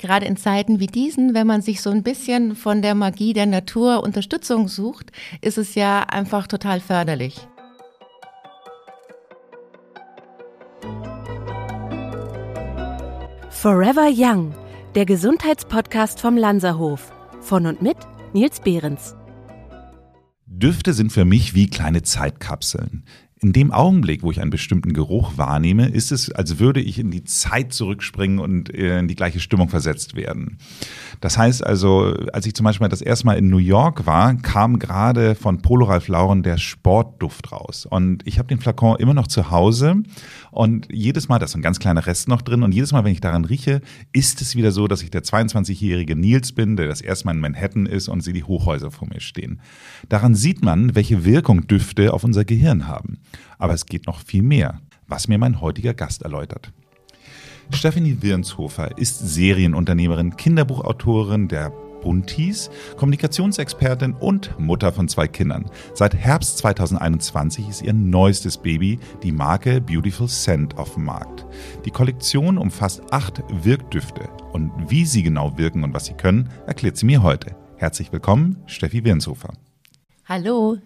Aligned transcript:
gerade 0.00 0.26
in 0.26 0.36
Zeiten 0.36 0.80
wie 0.80 0.86
diesen, 0.86 1.34
wenn 1.34 1.46
man 1.46 1.62
sich 1.62 1.80
so 1.80 1.90
ein 1.90 2.02
bisschen 2.02 2.56
von 2.56 2.82
der 2.82 2.94
Magie 2.94 3.32
der 3.32 3.46
Natur 3.46 4.02
Unterstützung 4.02 4.66
sucht, 4.68 5.12
ist 5.40 5.58
es 5.58 5.74
ja 5.74 6.00
einfach 6.02 6.46
total 6.46 6.80
förderlich. 6.80 7.46
Forever 13.50 14.08
Young, 14.10 14.54
der 14.94 15.04
Gesundheitspodcast 15.04 16.18
vom 16.18 16.36
Lanzerhof. 16.36 17.12
Von 17.42 17.66
und 17.66 17.82
mit 17.82 17.96
Nils 18.32 18.60
Behrens. 18.60 19.14
Düfte 20.46 20.94
sind 20.94 21.12
für 21.12 21.24
mich 21.24 21.54
wie 21.54 21.68
kleine 21.68 22.02
Zeitkapseln. 22.02 23.04
In 23.42 23.54
dem 23.54 23.72
Augenblick, 23.72 24.22
wo 24.22 24.30
ich 24.30 24.42
einen 24.42 24.50
bestimmten 24.50 24.92
Geruch 24.92 25.38
wahrnehme, 25.38 25.88
ist 25.88 26.12
es, 26.12 26.30
als 26.30 26.58
würde 26.58 26.78
ich 26.78 26.98
in 26.98 27.10
die 27.10 27.24
Zeit 27.24 27.72
zurückspringen 27.72 28.38
und 28.38 28.68
äh, 28.74 28.98
in 28.98 29.08
die 29.08 29.14
gleiche 29.14 29.40
Stimmung 29.40 29.70
versetzt 29.70 30.14
werden. 30.14 30.58
Das 31.22 31.38
heißt 31.38 31.64
also, 31.64 32.14
als 32.34 32.44
ich 32.44 32.52
zum 32.52 32.64
Beispiel 32.64 32.86
das 32.88 33.00
erste 33.00 33.24
Mal 33.24 33.38
in 33.38 33.48
New 33.48 33.56
York 33.56 34.04
war, 34.04 34.34
kam 34.34 34.78
gerade 34.78 35.34
von 35.34 35.62
Polo 35.62 35.86
Ralph 35.86 36.08
Lauren 36.08 36.42
der 36.42 36.58
Sportduft 36.58 37.50
raus. 37.50 37.86
Und 37.86 38.26
ich 38.26 38.38
habe 38.38 38.48
den 38.48 38.60
Flakon 38.60 38.98
immer 38.98 39.14
noch 39.14 39.26
zu 39.26 39.50
Hause. 39.50 40.02
Und 40.50 40.88
jedes 40.92 41.30
Mal, 41.30 41.38
da 41.38 41.46
ist 41.46 41.54
ein 41.54 41.62
ganz 41.62 41.78
kleiner 41.78 42.06
Rest 42.06 42.28
noch 42.28 42.42
drin. 42.42 42.62
Und 42.62 42.74
jedes 42.74 42.92
Mal, 42.92 43.04
wenn 43.04 43.12
ich 43.12 43.22
daran 43.22 43.46
rieche, 43.46 43.80
ist 44.12 44.42
es 44.42 44.54
wieder 44.54 44.70
so, 44.70 44.86
dass 44.86 45.02
ich 45.02 45.10
der 45.10 45.22
22-jährige 45.22 46.14
Nils 46.14 46.52
bin, 46.52 46.76
der 46.76 46.88
das 46.88 47.00
erste 47.00 47.24
Mal 47.24 47.36
in 47.36 47.40
Manhattan 47.40 47.86
ist 47.86 48.08
und 48.08 48.20
sehe 48.20 48.34
die 48.34 48.44
Hochhäuser 48.44 48.90
vor 48.90 49.08
mir 49.08 49.20
stehen. 49.20 49.62
Daran 50.10 50.34
sieht 50.34 50.62
man, 50.62 50.94
welche 50.94 51.24
Wirkung 51.24 51.66
Düfte 51.66 52.12
auf 52.12 52.22
unser 52.22 52.44
Gehirn 52.44 52.86
haben. 52.86 53.18
Aber 53.58 53.74
es 53.74 53.86
geht 53.86 54.06
noch 54.06 54.20
viel 54.20 54.42
mehr, 54.42 54.80
was 55.06 55.28
mir 55.28 55.38
mein 55.38 55.60
heutiger 55.60 55.94
Gast 55.94 56.22
erläutert. 56.22 56.72
Stephanie 57.72 58.18
Wirnshofer 58.20 58.98
ist 58.98 59.18
Serienunternehmerin, 59.18 60.36
Kinderbuchautorin 60.36 61.48
der 61.48 61.72
Buntis, 62.00 62.70
Kommunikationsexpertin 62.96 64.14
und 64.14 64.58
Mutter 64.58 64.92
von 64.92 65.08
zwei 65.08 65.28
Kindern. 65.28 65.70
Seit 65.94 66.14
Herbst 66.14 66.58
2021 66.58 67.68
ist 67.68 67.82
ihr 67.82 67.92
neuestes 67.92 68.58
Baby 68.58 68.98
die 69.22 69.32
Marke 69.32 69.80
Beautiful 69.80 70.28
Scent 70.28 70.78
auf 70.78 70.94
dem 70.94 71.04
Markt. 71.04 71.46
Die 71.84 71.90
Kollektion 71.90 72.58
umfasst 72.58 73.02
acht 73.10 73.42
Wirkdüfte 73.50 74.28
und 74.52 74.72
wie 74.88 75.04
sie 75.04 75.22
genau 75.22 75.56
wirken 75.58 75.84
und 75.84 75.94
was 75.94 76.06
sie 76.06 76.14
können, 76.14 76.48
erklärt 76.66 76.96
sie 76.96 77.06
mir 77.06 77.22
heute. 77.22 77.54
Herzlich 77.76 78.12
willkommen, 78.12 78.56
Steffi 78.66 79.04
Wirnshofer. 79.04 79.52
Hallo. 80.26 80.78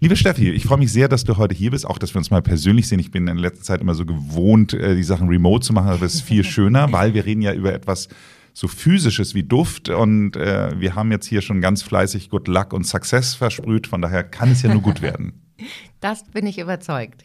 Liebe 0.00 0.16
Steffi, 0.16 0.50
ich 0.50 0.64
freue 0.64 0.78
mich 0.78 0.92
sehr, 0.92 1.08
dass 1.08 1.24
du 1.24 1.36
heute 1.36 1.54
hier 1.54 1.70
bist, 1.70 1.86
auch 1.86 1.98
dass 1.98 2.14
wir 2.14 2.18
uns 2.18 2.30
mal 2.30 2.42
persönlich 2.42 2.88
sehen. 2.88 2.98
Ich 2.98 3.10
bin 3.10 3.28
in 3.28 3.38
letzter 3.38 3.62
Zeit 3.62 3.80
immer 3.80 3.94
so 3.94 4.04
gewohnt, 4.04 4.74
äh, 4.74 4.96
die 4.96 5.02
Sachen 5.02 5.28
remote 5.28 5.64
zu 5.64 5.72
machen, 5.72 5.88
aber 5.88 6.04
es 6.04 6.14
ist 6.14 6.22
viel 6.22 6.44
schöner, 6.44 6.92
weil 6.92 7.14
wir 7.14 7.24
reden 7.24 7.42
ja 7.42 7.52
über 7.52 7.72
etwas 7.72 8.08
so 8.52 8.68
physisches 8.68 9.34
wie 9.34 9.42
Duft 9.42 9.88
und 9.88 10.36
äh, 10.36 10.78
wir 10.78 10.94
haben 10.94 11.10
jetzt 11.10 11.26
hier 11.26 11.42
schon 11.42 11.60
ganz 11.60 11.82
fleißig 11.82 12.30
Good 12.30 12.46
Luck 12.48 12.72
und 12.72 12.84
Success 12.84 13.34
versprüht, 13.34 13.86
von 13.86 14.00
daher 14.00 14.22
kann 14.22 14.52
es 14.52 14.62
ja 14.62 14.72
nur 14.72 14.82
gut 14.82 15.02
werden. 15.02 15.40
Das 16.00 16.24
bin 16.24 16.46
ich 16.46 16.58
überzeugt. 16.58 17.24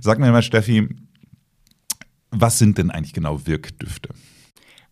Sag 0.00 0.20
mir 0.20 0.30
mal, 0.30 0.42
Steffi, 0.42 0.88
was 2.30 2.58
sind 2.60 2.78
denn 2.78 2.92
eigentlich 2.92 3.12
genau 3.12 3.44
Wirkdüfte? 3.44 4.10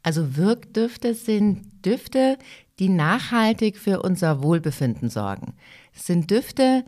Also 0.02 0.36
Wirkdüfte 0.36 1.14
sind 1.14 1.84
Düfte, 1.84 2.38
die 2.78 2.88
nachhaltig 2.88 3.76
für 3.76 4.02
unser 4.02 4.42
Wohlbefinden 4.42 5.10
sorgen. 5.10 5.54
Sind 5.98 6.30
Düfte, 6.30 6.84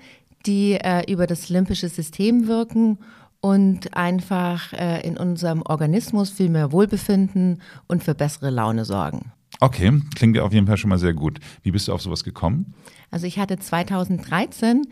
die 0.47 0.75
äh, 0.75 1.11
über 1.11 1.27
das 1.27 1.48
limbische 1.48 1.89
System 1.89 2.47
wirken 2.47 2.98
und 3.41 3.97
einfach 3.97 4.72
äh, 4.72 5.00
in 5.06 5.16
unserem 5.16 5.62
Organismus 5.62 6.30
viel 6.30 6.48
mehr 6.48 6.72
Wohlbefinden 6.72 7.61
und 7.86 8.05
für 8.05 8.14
bessere 8.14 8.50
Laune 8.50 8.84
sorgen. 8.84 9.33
Okay, 9.61 10.00
klingt 10.14 10.38
auf 10.38 10.53
jeden 10.53 10.66
Fall 10.66 10.77
schon 10.77 10.91
mal 10.91 10.98
sehr 10.98 11.12
gut. 11.12 11.38
Wie 11.62 11.70
bist 11.70 11.88
du 11.88 11.92
auf 11.92 12.00
sowas 12.00 12.25
gekommen? 12.25 12.75
Also 13.11 13.27
ich 13.27 13.38
hatte 13.38 13.58
2013 13.58 14.86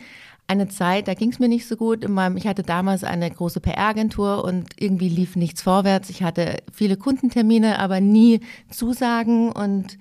eine 0.47 0.69
Zeit, 0.69 1.09
da 1.09 1.15
ging 1.15 1.31
es 1.31 1.39
mir 1.39 1.49
nicht 1.49 1.69
so 1.69 1.77
gut. 1.77 2.05
In 2.05 2.13
meinem, 2.13 2.37
ich 2.37 2.47
hatte 2.47 2.63
damals 2.63 3.05
eine 3.05 3.31
große 3.31 3.61
PR-Agentur 3.61 4.45
und 4.45 4.71
irgendwie 4.79 5.11
lief 5.11 5.37
nichts 5.37 5.63
vorwärts. 5.63 6.11
Ich 6.11 6.23
hatte 6.23 6.63
viele 6.73 6.97
Kundentermine, 6.97 7.79
aber 7.79 8.01
nie 8.01 8.41
Zusagen 8.71 9.53
und 9.53 9.99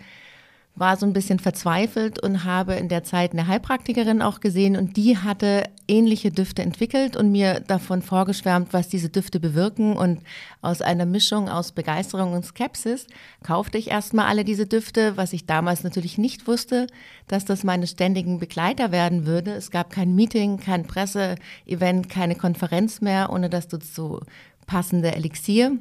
war 0.77 0.95
so 0.95 1.05
ein 1.05 1.13
bisschen 1.13 1.39
verzweifelt 1.39 2.21
und 2.21 2.43
habe 2.43 2.75
in 2.75 2.87
der 2.87 3.03
Zeit 3.03 3.31
eine 3.31 3.47
Heilpraktikerin 3.47 4.21
auch 4.21 4.39
gesehen 4.39 4.75
und 4.75 4.95
die 4.95 5.17
hatte 5.17 5.63
ähnliche 5.87 6.31
Düfte 6.31 6.61
entwickelt 6.61 7.15
und 7.15 7.31
mir 7.31 7.61
davon 7.61 8.01
vorgeschwärmt, 8.01 8.73
was 8.73 8.87
diese 8.87 9.09
Düfte 9.09 9.39
bewirken 9.39 9.97
und 9.97 10.21
aus 10.61 10.81
einer 10.81 11.05
Mischung 11.05 11.49
aus 11.49 11.71
Begeisterung 11.71 12.33
und 12.33 12.45
Skepsis 12.45 13.07
kaufte 13.43 13.77
ich 13.77 13.89
erstmal 13.89 14.27
alle 14.27 14.43
diese 14.43 14.67
Düfte, 14.67 15.17
was 15.17 15.33
ich 15.33 15.47
damals 15.47 15.83
natürlich 15.83 16.17
nicht 16.17 16.47
wusste, 16.47 16.87
dass 17.27 17.45
das 17.45 17.63
meine 17.63 17.87
ständigen 17.87 18.39
Begleiter 18.39 18.91
werden 18.91 19.25
würde. 19.25 19.51
Es 19.51 19.71
gab 19.71 19.89
kein 19.89 20.13
Meeting, 20.13 20.57
kein 20.57 20.85
Presseevent, 20.85 22.09
keine 22.09 22.35
Konferenz 22.35 23.01
mehr, 23.01 23.31
ohne 23.31 23.49
dass 23.49 23.67
du 23.67 23.79
so 23.81 24.21
passende 24.67 25.15
Elixier. 25.15 25.77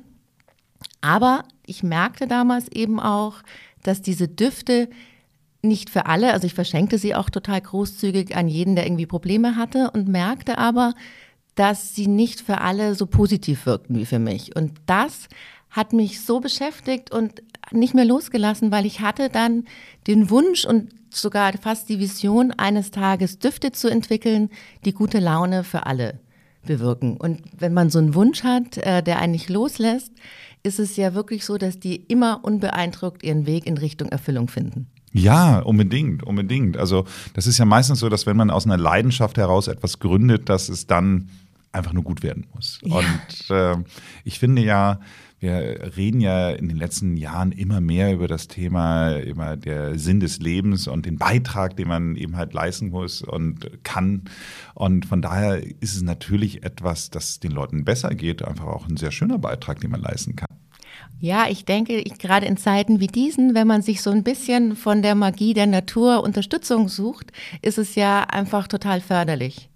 Aber 1.01 1.45
ich 1.67 1.83
merkte 1.83 2.27
damals 2.27 2.69
eben 2.69 3.01
auch, 3.01 3.43
dass 3.87 4.03
diese 4.03 4.29
Düfte 4.29 4.89
nicht 5.63 5.91
für 5.91 6.07
alle, 6.07 6.33
also 6.33 6.47
ich 6.47 6.55
verschenkte 6.55 6.99
sie 6.99 7.15
auch 7.15 7.31
total 7.31 7.61
großzügig 7.61 8.37
an 8.37 8.49
jeden, 8.49 8.77
der 8.77 8.87
irgendwie 8.87 9.07
Probleme 9.07 9.57
hatte 9.57 9.91
und 9.91 10.09
merkte 10.09 10.59
aber, 10.59 10.95
dass 11.55 11.95
sie 11.95 12.07
nicht 12.07 12.41
für 12.41 12.61
alle 12.61 12.95
so 12.95 13.07
positiv 13.07 13.67
wirkten 13.67 13.97
wie 13.97 14.07
für 14.07 14.19
mich. 14.19 14.55
Und 14.55 14.73
das 14.87 15.29
hat 15.71 15.93
mich 15.93 16.21
so 16.21 16.41
beschäftigt 16.41 17.11
und 17.11 17.43
nicht 17.73 17.95
mehr 17.95 18.05
losgelassen, 18.05 18.71
weil 18.71 18.87
ich 18.87 19.01
hatte 19.01 19.29
dann 19.29 19.65
den 20.07 20.31
Wunsch 20.31 20.65
und 20.65 20.91
sogar 21.11 21.53
fast 21.55 21.89
die 21.89 21.99
Vision, 21.99 22.53
eines 22.53 22.91
Tages 22.91 23.39
Düfte 23.39 23.73
zu 23.73 23.89
entwickeln, 23.89 24.51
die 24.85 24.93
gute 24.93 25.19
Laune 25.19 25.65
für 25.65 25.87
alle 25.87 26.21
bewirken. 26.67 27.17
Und 27.17 27.43
wenn 27.57 27.73
man 27.73 27.91
so 27.91 27.99
einen 27.99 28.15
Wunsch 28.15 28.43
hat, 28.43 28.77
äh, 28.79 29.03
der 29.03 29.19
einen 29.19 29.33
nicht 29.33 29.49
loslässt, 29.49 30.13
ist 30.63 30.79
es 30.79 30.97
ja 30.97 31.15
wirklich 31.15 31.45
so, 31.45 31.59
dass 31.59 31.79
die 31.79 31.97
immer 31.97 32.45
unbeeindruckt 32.45 33.23
ihren 33.23 33.47
Weg 33.47 33.67
in 33.67 33.79
Richtung 33.79 34.09
Erfüllung 34.09 34.49
finden. 34.49 34.89
Ja, 35.13 35.61
unbedingt, 35.61 36.25
unbedingt. 36.25 36.77
Also 36.77 37.07
das 37.33 37.47
ist 37.47 37.57
ja 37.59 37.65
meistens 37.65 38.01
so, 38.01 38.09
dass 38.09 38.27
wenn 38.27 38.37
man 38.37 38.51
aus 38.51 38.67
einer 38.67 38.77
Leidenschaft 38.77 39.39
heraus 39.39 39.69
etwas 39.69 39.99
gründet, 39.99 40.49
dass 40.49 40.69
es 40.69 40.87
dann 40.87 41.31
einfach 41.73 41.93
nur 41.93 42.03
gut 42.03 42.23
werden 42.23 42.47
muss. 42.55 42.81
Ja. 42.83 42.97
Und 42.97 43.51
äh, 43.51 43.77
ich 44.25 44.39
finde 44.39 44.63
ja, 44.63 45.01
wir 45.47 45.97
reden 45.97 46.21
ja 46.21 46.51
in 46.51 46.69
den 46.69 46.77
letzten 46.77 47.17
Jahren 47.17 47.53
immer 47.53 47.81
mehr 47.81 48.13
über 48.13 48.27
das 48.27 48.49
Thema, 48.49 49.11
immer 49.13 49.57
der 49.57 49.99
Sinn 49.99 50.19
des 50.19 50.39
Lebens 50.41 50.89
und 50.89 51.07
den 51.07 51.19
Beitrag, 51.19 51.77
den 51.77 51.89
man 51.89 52.17
eben 52.17 52.37
halt 52.37 52.53
leisten 52.53 52.91
muss 52.91 53.23
und 53.23 53.85
kann. 53.85 54.25
Und 54.75 55.07
von 55.07 55.23
daher 55.23 55.63
ist 55.81 55.95
es 55.95 56.03
natürlich 56.03 56.65
etwas, 56.65 57.11
das 57.11 57.39
den 57.39 57.53
Leuten 57.53 57.85
besser 57.85 58.11
geht, 58.11 58.43
einfach 58.43 58.67
auch 58.67 58.89
ein 58.89 58.97
sehr 58.97 59.13
schöner 59.13 59.39
Beitrag, 59.39 59.81
den 59.81 59.93
man 59.93 60.01
leisten 60.01 60.35
kann. 60.35 60.49
Ja, 61.21 61.47
ich 61.49 61.65
denke, 61.65 61.97
ich, 61.97 62.19
gerade 62.19 62.47
in 62.47 62.57
Zeiten 62.57 63.01
wie 63.01 63.07
diesen, 63.07 63.55
wenn 63.55 63.67
man 63.67 63.83
sich 63.83 64.03
so 64.03 64.11
ein 64.11 64.25
bisschen 64.25 64.75
von 64.75 65.01
der 65.01 65.15
Magie 65.15 65.55
der 65.55 65.67
Natur 65.67 66.25
Unterstützung 66.25 66.89
sucht, 66.89 67.33
ist 67.63 67.79
es 67.79 67.95
ja 67.95 68.25
einfach 68.25 68.67
total 68.67 69.01
förderlich. 69.01 69.71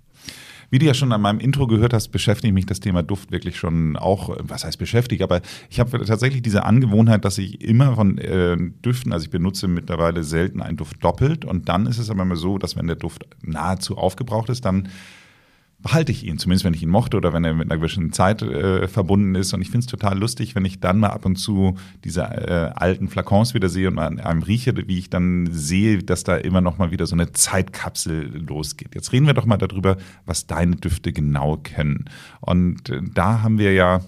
Wie 0.71 0.79
du 0.79 0.87
ja 0.87 0.95
schon 0.95 1.13
an 1.13 1.21
meinem 1.21 1.41
Intro 1.41 1.67
gehört 1.67 1.93
hast, 1.93 2.09
beschäftigt 2.09 2.55
mich 2.55 2.65
das 2.65 2.79
Thema 2.79 3.03
Duft 3.03 3.33
wirklich 3.33 3.59
schon 3.59 3.97
auch, 3.97 4.37
was 4.41 4.65
heißt 4.65 4.79
beschäftigt, 4.79 5.23
aber 5.23 5.41
ich 5.69 5.81
habe 5.81 6.05
tatsächlich 6.05 6.43
diese 6.43 6.65
Angewohnheit, 6.65 7.25
dass 7.25 7.39
ich 7.39 7.61
immer 7.61 7.97
von 7.97 8.19
äh, 8.19 8.57
Düften, 8.85 9.13
also 9.13 9.25
ich 9.25 9.31
benutze 9.31 9.67
mittlerweile 9.67 10.23
selten 10.23 10.63
einen 10.63 10.77
Duft 10.77 11.03
doppelt 11.03 11.45
und 11.45 11.69
dann 11.69 11.87
ist 11.87 11.99
es 11.99 12.09
aber 12.09 12.23
immer 12.23 12.37
so, 12.37 12.57
dass 12.57 12.77
wenn 12.77 12.87
der 12.87 12.97
Duft 12.97 13.27
nahezu 13.43 13.99
aufgebraucht 13.99 14.49
ist, 14.49 14.65
dann 14.65 14.89
behalte 15.83 16.13
ich 16.13 16.27
ihn, 16.27 16.39
zumindest 16.39 16.65
wenn 16.65 16.75
ich 16.75 16.83
ihn 16.83 16.91
mochte 16.91 17.17
oder 17.17 17.33
wenn 17.33 17.45
er 17.45 17.55
mit 17.55 17.71
einer 17.71 17.81
gewissen 17.81 18.13
Zeit 18.13 18.43
äh, 18.43 18.87
verbunden 18.87 19.35
ist. 19.35 19.53
Und 19.55 19.63
ich 19.63 19.71
finde 19.71 19.85
es 19.85 19.91
total 19.91 20.19
lustig, 20.19 20.55
wenn 20.55 20.65
ich 20.65 20.81
dann 20.81 20.99
mal 20.99 21.09
ab 21.09 21.25
und 21.25 21.37
zu 21.37 21.77
diese 22.05 22.23
äh, 22.23 22.73
alten 22.75 23.09
Flakons 23.09 23.55
wieder 23.55 23.69
sehe 23.69 23.89
und 23.89 23.99
an 23.99 24.21
einem 24.21 24.43
rieche, 24.43 24.77
wie 24.77 24.99
ich 24.99 25.11
dann 25.11 25.49
sehe, 25.51 26.03
dass 26.03 26.25
da 26.25 26.37
immer 26.37 26.61
noch 26.61 26.79
mal 26.79 26.91
wieder 26.91 27.07
so 27.07 27.15
eine 27.15 27.33
Zeitkapsel 27.33 28.45
losgeht. 28.47 28.95
Jetzt 28.95 29.13
reden 29.13 29.27
wir 29.27 29.35
doch 29.35 29.47
mal 29.47 29.57
darüber, 29.57 29.97
was 30.27 30.47
deine 30.47 30.77
Düfte 30.77 31.13
genau 31.13 31.57
kennen. 31.57 32.05
Und 32.41 32.91
äh, 32.91 33.01
da 33.15 33.43
haben 33.43 33.59
wir 33.59 33.73
ja 33.73 34.01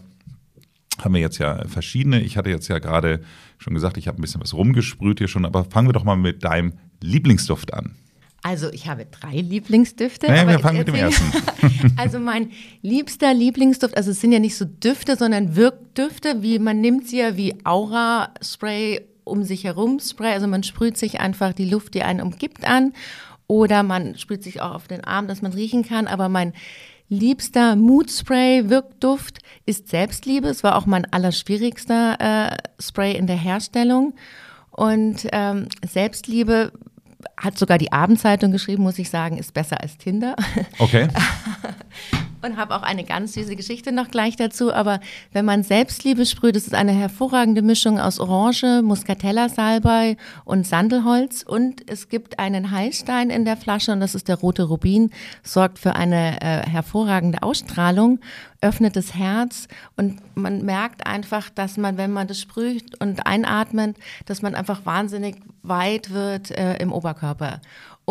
haben 1.02 1.14
wir 1.14 1.23
jetzt 1.23 1.38
ja 1.38 1.67
verschiedene. 1.67 2.20
Ich 2.20 2.37
hatte 2.37 2.50
jetzt 2.50 2.69
ja 2.69 2.79
gerade 2.79 3.23
schon 3.58 3.75
gesagt, 3.75 3.97
ich 3.97 4.08
habe 4.08 4.19
ein 4.19 4.20
bisschen 4.20 4.43
was 4.43 4.55
rumgesprüht 4.55 5.19
hier 5.19 5.29
schon, 5.29 5.47
aber 5.47 5.64
fangen 5.64 5.88
wir 5.88 5.93
doch 5.94 6.05
mal 6.05 6.17
mit 6.17 6.44
deinem 6.44 6.75
Lieblingsduft 7.00 7.73
an. 7.73 7.97
Also 8.43 8.73
ich 8.73 8.89
habe 8.89 9.06
drei 9.06 9.37
Lieblingsdüfte. 9.37 10.27
Naja, 10.27 10.49
wir 10.49 10.59
fangen 10.59 10.79
mit 10.79 10.89
dem 10.89 10.97
ersten. 10.97 11.25
also 11.97 12.19
mein 12.19 12.50
liebster 12.83 13.33
Lieblingsduft, 13.33 13.97
also 13.97 14.11
es 14.11 14.21
sind 14.21 14.33
ja 14.33 14.41
nicht 14.41 14.56
so 14.56 14.65
Düfte, 14.65 15.17
sondern 15.17 15.55
Wirkdüfte, 15.55 16.43
wie 16.43 16.59
man 16.59 16.81
nimmt 16.81 17.09
sie 17.09 17.19
ja 17.19 17.37
wie 17.37 17.55
Aura-Spray 17.65 19.03
um 19.25 19.44
sich 19.44 19.62
herum 19.65 20.00
Spray. 20.00 20.33
Also 20.33 20.49
man 20.49 20.65
sprüht 20.65 20.99
sich 20.99 21.21
einfach 21.21 21.53
die 21.53 21.69
Luft, 21.69 21.94
die 21.94 22.03
einen 22.03 22.21
umgibt, 22.21 22.67
an. 22.67 22.93
Oder 23.47 23.85
man 23.85 24.17
sprüht 24.19 24.43
sich 24.43 24.61
auch 24.61 24.75
auf 24.75 24.88
den 24.88 25.05
Arm, 25.05 25.29
dass 25.29 25.43
man 25.43 25.53
riechen 25.53 25.85
kann. 25.85 26.09
Aber 26.09 26.29
mein 26.29 26.53
liebster 27.09 27.77
Mood-Spray, 27.77 28.71
Wirkduft 28.71 29.38
ist 29.67 29.88
Selbstliebe. 29.88 30.49
Es 30.49 30.65
war 30.65 30.77
auch 30.77 30.87
mein 30.87 31.11
allerschwierigster 31.12 32.17
äh, 32.19 32.56
Spray 32.81 33.17
in 33.17 33.27
der 33.27 33.37
Herstellung. 33.37 34.15
Und 34.71 35.29
ähm, 35.33 35.69
Selbstliebe 35.87 36.73
hat 37.37 37.59
sogar 37.59 37.79
die 37.79 37.93
Abendzeitung 37.93 38.53
geschrieben, 38.53 38.83
muss 38.83 38.99
ich 38.99 39.11
sagen, 39.11 39.39
ist 39.39 39.55
besser 39.55 39.81
als 39.81 39.99
Tinder. 39.99 40.37
Okay. 40.79 41.09
und 42.43 42.56
habe 42.56 42.75
auch 42.75 42.83
eine 42.83 43.05
ganz 43.05 43.35
süße 43.35 43.56
Geschichte 43.56 43.93
noch 43.93 44.11
gleich 44.11 44.37
dazu. 44.37 44.73
Aber 44.73 45.00
wenn 45.33 45.44
man 45.44 45.62
Selbstliebe 45.62 46.27
sprüht, 46.27 46.56
ist 46.56 46.75
eine 46.75 46.93
hervorragende 46.93 47.62
Mischung 47.62 47.99
aus 47.99 48.19
Orange, 48.19 48.83
Muscatella, 48.83 49.49
Salbei 49.49 50.17
und 50.44 50.67
Sandelholz. 50.67 51.43
Und 51.43 51.89
es 51.91 52.09
gibt 52.09 52.39
einen 52.39 52.71
Heilstein 52.71 53.31
in 53.31 53.44
der 53.44 53.56
Flasche 53.56 53.93
und 53.93 54.00
das 54.00 54.15
ist 54.15 54.29
der 54.29 54.37
rote 54.37 54.65
Rubin, 54.65 55.11
sorgt 55.43 55.79
für 55.79 55.94
eine 55.94 56.41
äh, 56.41 56.69
hervorragende 56.69 57.43
Ausstrahlung, 57.43 58.21
öffnet 58.61 58.97
das 58.97 59.15
Herz 59.15 59.69
und 59.97 60.21
man 60.37 60.65
merkt 60.65 61.06
einfach, 61.06 61.50
dass 61.50 61.77
man, 61.77 61.97
wenn 61.97 62.12
man 62.12 62.29
das 62.29 62.41
sprüht 62.41 63.00
und 63.00 63.27
einatmet, 63.27 63.97
dass 64.27 64.41
man 64.41 64.55
einfach 64.55 64.87
wahnsinnig 64.87 65.37
weit 65.62 66.11
wird 66.11 66.50
äh, 66.53 66.77
im 66.77 66.93
Oberkörper. 66.93 67.61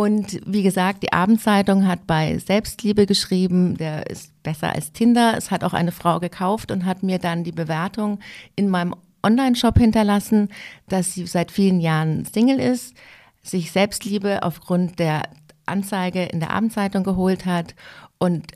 Und 0.01 0.42
wie 0.48 0.63
gesagt, 0.63 1.03
die 1.03 1.13
Abendzeitung 1.13 1.86
hat 1.86 2.07
bei 2.07 2.36
Selbstliebe 2.39 3.06
geschrieben, 3.06 3.77
der 3.77 4.09
ist 4.09 4.33
besser 4.42 4.74
als 4.74 4.94
Tinder. 4.94 5.38
Es 5.38 5.51
hat 5.51 5.63
auch 5.63 5.74
eine 5.74 5.92
Frau 5.92 6.19
gekauft 6.19 6.71
und 6.71 6.86
hat 6.86 7.03
mir 7.03 7.19
dann 7.19 7.44
die 7.44 7.51
Bewertung 7.51 8.18
in 8.56 8.68
meinem 8.68 8.95
Online-Shop 9.21 9.77
hinterlassen, 9.77 10.50
dass 10.89 11.13
sie 11.13 11.27
seit 11.27 11.51
vielen 11.51 11.80
Jahren 11.80 12.25
Single 12.25 12.59
ist, 12.59 12.95
sich 13.44 13.71
Selbstliebe 13.71 14.42
aufgrund 14.42 14.98
der 14.98 15.21
Anzeige 15.68 16.24
in 16.24 16.39
der 16.39 16.50
Abendzeitung 16.50 17.03
geholt 17.03 17.45
hat 17.45 17.75
und 18.18 18.53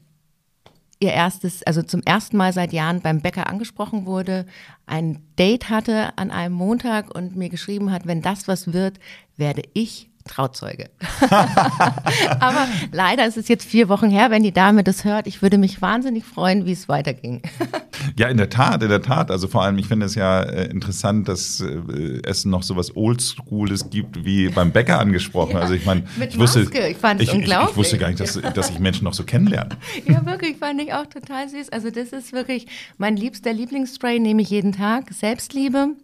ihr 1.00 1.13
erstes, 1.13 1.62
also 1.62 1.83
zum 1.83 2.01
ersten 2.01 2.38
Mal 2.38 2.53
seit 2.53 2.74
Jahren 2.74 3.01
beim 3.01 3.21
Bäcker 3.21 3.45
angesprochen 3.45 4.07
wurde, 4.07 4.47
ein 4.88 5.21
Date 5.38 5.69
hatte 5.69 6.18
an 6.18 6.31
einem 6.31 6.56
Montag 6.56 7.13
und 7.13 7.36
mir 7.36 7.50
geschrieben 7.50 7.92
hat, 7.92 8.07
wenn 8.07 8.24
das 8.24 8.47
was 8.47 8.74
wird, 8.74 8.97
werde 9.38 9.62
ich 9.75 10.09
Trauzeuge. 10.25 10.89
Aber 11.30 12.68
leider 12.92 13.25
ist 13.25 13.38
es 13.38 13.48
jetzt 13.48 13.66
vier 13.66 13.89
Wochen 13.89 14.10
her, 14.10 14.31
wenn 14.31 14.44
die 14.44 14.51
Dame 14.51 14.83
das 14.83 15.06
hört. 15.06 15.27
Ich 15.27 15.42
würde 15.42 15.57
mich 15.57 15.81
wahnsinnig 15.81 16.25
freuen, 16.25 16.66
wie 16.66 16.72
es 16.72 16.89
weiterging. 16.89 17.42
ja, 18.18 18.27
in 18.27 18.38
der 18.38 18.50
Tat, 18.50 18.81
in 18.83 18.89
der 18.89 19.01
Tat. 19.01 19.31
Also 19.31 19.48
vor 19.48 19.63
allem, 19.63 19.77
ich 19.77 19.88
finde 19.88 20.07
es 20.07 20.16
ja 20.16 20.42
äh, 20.42 20.69
interessant, 20.69 21.27
dass 21.27 21.62
äh, 21.62 22.22
es 22.24 22.45
noch 22.45 22.63
so 22.63 22.75
was 22.75 22.95
Oldschooles 22.95 23.89
gibt, 23.89 24.25
wie 24.25 24.50
beim 24.50 24.72
Bäcker 24.72 25.00
angesprochen. 25.00 25.54
Ja, 25.54 25.62
also 25.62 25.74
ich 25.74 25.86
meine, 25.86 26.04
ich 26.19 26.38
wusste, 26.38 26.62
ich 26.62 27.33
unglaublich. 27.33 27.71
Ich, 27.71 27.78
wusste 27.78 27.98
gar 27.98 28.07
nicht, 28.07 28.19
dass, 28.19 28.39
dass 28.54 28.69
ich 28.69 28.80
Menschen 28.80 29.04
noch 29.04 29.13
so 29.13 29.24
kennenlerne. 29.24 29.78
ja, 30.07 30.25
wirklich, 30.25 30.57
fand 30.57 30.81
ich 30.81 30.92
auch 30.94 31.06
total 31.06 31.48
süß. 31.50 31.69
Also 31.69 31.92
das 31.92 32.10
ist 32.10 32.33
wirklich 32.33 32.68
mein 32.98 33.16
liebster 33.16 33.54
Lieblingsspray, 33.54 34.19
nehme 34.19 34.42
ich 34.42 34.50
jeden 34.50 34.71
Tag. 34.71 35.13
Selbstliebe. 35.13 35.95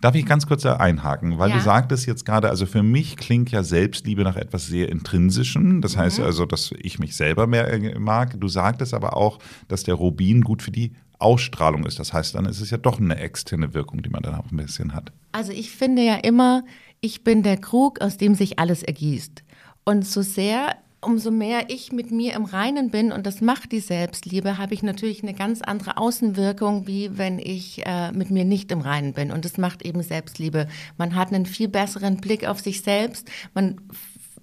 Darf 0.00 0.14
ich 0.14 0.26
ganz 0.26 0.46
kurz 0.46 0.62
da 0.62 0.76
einhaken, 0.76 1.38
weil 1.38 1.50
ja. 1.50 1.56
du 1.56 1.62
sagtest 1.62 2.06
jetzt 2.06 2.24
gerade, 2.24 2.48
also 2.48 2.66
für 2.66 2.82
mich 2.82 3.16
klingt 3.16 3.50
ja 3.50 3.62
Selbstliebe 3.62 4.22
nach 4.22 4.36
etwas 4.36 4.66
sehr 4.66 4.88
Intrinsischem. 4.88 5.80
Das 5.80 5.96
mhm. 5.96 6.00
heißt 6.00 6.20
also, 6.20 6.46
dass 6.46 6.72
ich 6.78 6.98
mich 6.98 7.16
selber 7.16 7.46
mehr 7.46 7.72
äh, 7.72 7.98
mag. 7.98 8.40
Du 8.40 8.48
sagtest 8.48 8.94
aber 8.94 9.16
auch, 9.16 9.38
dass 9.68 9.82
der 9.82 9.94
Rubin 9.94 10.42
gut 10.42 10.62
für 10.62 10.70
die 10.70 10.92
Ausstrahlung 11.18 11.86
ist. 11.86 11.98
Das 11.98 12.12
heißt, 12.12 12.34
dann 12.34 12.46
ist 12.46 12.60
es 12.60 12.70
ja 12.70 12.78
doch 12.78 13.00
eine 13.00 13.16
externe 13.16 13.74
Wirkung, 13.74 14.02
die 14.02 14.10
man 14.10 14.22
dann 14.22 14.34
auch 14.34 14.50
ein 14.50 14.56
bisschen 14.56 14.94
hat. 14.94 15.12
Also 15.30 15.52
ich 15.52 15.70
finde 15.70 16.02
ja 16.02 16.16
immer, 16.16 16.64
ich 17.00 17.24
bin 17.24 17.42
der 17.42 17.56
Krug, 17.56 18.00
aus 18.00 18.16
dem 18.16 18.34
sich 18.34 18.58
alles 18.58 18.82
ergießt. 18.82 19.42
Und 19.84 20.06
so 20.06 20.22
sehr 20.22 20.76
umso 21.02 21.30
mehr 21.30 21.68
ich 21.68 21.92
mit 21.92 22.10
mir 22.10 22.34
im 22.34 22.44
Reinen 22.44 22.90
bin, 22.90 23.12
und 23.12 23.26
das 23.26 23.40
macht 23.40 23.72
die 23.72 23.80
Selbstliebe, 23.80 24.56
habe 24.56 24.72
ich 24.74 24.82
natürlich 24.82 25.22
eine 25.22 25.34
ganz 25.34 25.60
andere 25.60 25.96
Außenwirkung, 25.98 26.86
wie 26.86 27.18
wenn 27.18 27.38
ich 27.38 27.84
äh, 27.84 28.12
mit 28.12 28.30
mir 28.30 28.44
nicht 28.44 28.70
im 28.72 28.80
Reinen 28.80 29.12
bin. 29.12 29.32
Und 29.32 29.44
das 29.44 29.58
macht 29.58 29.84
eben 29.84 30.02
Selbstliebe. 30.02 30.68
Man 30.96 31.14
hat 31.14 31.32
einen 31.32 31.46
viel 31.46 31.68
besseren 31.68 32.18
Blick 32.18 32.46
auf 32.46 32.60
sich 32.60 32.82
selbst. 32.82 33.30
Man, 33.52 33.80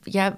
ja, 0.05 0.37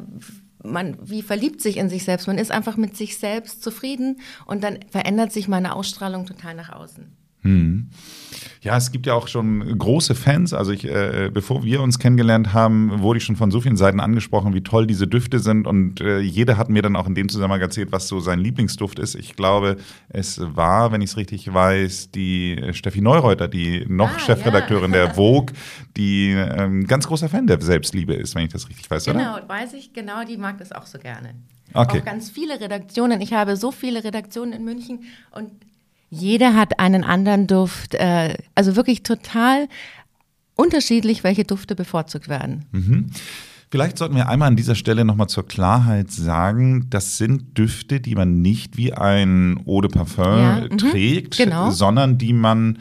man 0.64 0.98
wie 1.02 1.24
verliebt 1.24 1.62
sich 1.62 1.78
in 1.78 1.90
sich 1.90 2.04
selbst. 2.04 2.28
Man 2.28 2.38
ist 2.38 2.52
einfach 2.52 2.78
mit 2.78 2.96
sich 2.96 3.18
selbst 3.18 3.64
zufrieden 3.64 4.20
und 4.46 4.64
dann 4.64 4.80
verändert 4.90 5.32
sich 5.32 5.48
meine 5.48 5.76
Ausstrahlung 5.76 6.26
total 6.26 6.56
nach 6.56 6.70
außen. 6.70 7.08
Hm. 7.42 7.90
Ja, 8.64 8.78
es 8.78 8.92
gibt 8.92 9.08
ja 9.08 9.16
auch 9.16 9.28
schon 9.28 9.76
große 9.76 10.14
Fans. 10.14 10.54
Also 10.54 10.72
ich, 10.72 10.86
äh, 10.86 11.32
bevor 11.34 11.64
wir 11.64 11.82
uns 11.82 11.98
kennengelernt 11.98 12.54
haben, 12.54 13.02
wurde 13.02 13.18
ich 13.18 13.24
schon 13.24 13.36
von 13.36 13.50
so 13.50 13.60
vielen 13.60 13.76
Seiten 13.76 14.00
angesprochen, 14.00 14.54
wie 14.54 14.62
toll 14.62 14.86
diese 14.86 15.08
Düfte 15.08 15.40
sind. 15.40 15.66
Und 15.66 16.00
äh, 16.00 16.20
jeder 16.20 16.58
hat 16.58 16.70
mir 16.70 16.84
dann 16.84 16.96
auch 16.96 17.08
in 17.08 17.16
dem 17.16 17.28
Zusammenhang 17.28 17.62
erzählt, 17.62 17.92
was 17.92 18.08
so 18.08 18.20
sein 18.20 18.38
Lieblingsduft 18.38 19.00
ist. 19.00 19.16
Ich 19.16 19.36
glaube, 19.36 19.78
es 20.10 20.40
war, 20.56 20.92
wenn 20.92 21.02
ich 21.02 21.10
es 21.10 21.18
richtig 21.18 21.52
weiß, 21.52 22.12
die 22.12 22.70
Steffi 22.74 23.02
Neureuter, 23.02 23.48
die 23.48 23.84
noch 23.88 24.12
ah, 24.12 24.20
Chefredakteurin 24.20 24.94
ja. 24.94 25.06
der 25.06 25.14
Vogue, 25.16 25.56
die 25.98 26.30
ähm, 26.30 26.86
ganz 26.86 27.08
großer 27.08 27.30
Fan 27.30 27.48
der 27.48 27.60
Selbstliebe 27.60 28.14
ist, 28.14 28.36
wenn 28.36 28.46
ich 28.46 28.54
das 28.54 28.70
richtig 28.70 28.92
weiß, 28.92 29.06
genau, 29.06 29.18
oder? 29.18 29.42
Genau, 29.42 29.50
weiß 29.50 29.74
ich 29.74 29.92
genau, 29.92 30.24
die 30.24 30.38
mag 30.38 30.60
das 30.60 30.72
auch 30.72 30.86
so 30.86 31.00
gerne. 31.00 31.34
Okay. 31.74 32.02
Auch 32.02 32.06
ganz 32.06 32.30
viele 32.30 32.60
Redaktionen. 32.60 33.22
Ich 33.22 33.34
habe 33.34 33.58
so 33.58 33.72
viele 33.72 34.04
Redaktionen 34.04 34.54
in 34.54 34.64
München 34.64 35.00
und 35.32 35.50
jeder 36.12 36.56
hat 36.56 36.80
einen 36.80 37.04
anderen 37.04 37.48
Duft, 37.48 37.96
äh, 37.96 38.36
also 38.54 38.76
wirklich 38.76 39.02
total 39.02 39.68
unterschiedlich, 40.56 41.24
welche 41.24 41.46
Dufte 41.46 41.74
bevorzugt 41.76 42.28
werden. 42.28 42.66
Mhm. 42.72 43.10
Vielleicht 43.72 43.98
sollten 43.98 44.16
wir 44.16 44.28
einmal 44.28 44.50
an 44.50 44.58
dieser 44.58 44.76
Stelle 44.76 45.06
nochmal 45.06 45.28
zur 45.28 45.48
Klarheit 45.48 46.12
sagen, 46.12 46.88
das 46.90 47.18
sind 47.18 47.58
Düfte, 47.58 48.02
die 48.02 48.16
man 48.16 48.42
nicht 48.42 48.76
wie 48.76 48.92
ein 48.92 49.62
Eau 49.66 49.80
de 49.80 49.90
Parfum 49.90 50.26
ja, 50.26 50.68
mhm. 50.70 50.78
trägt, 50.78 51.38
genau. 51.38 51.72
sondern 51.72 52.18
die 52.18 52.34
man 52.34 52.80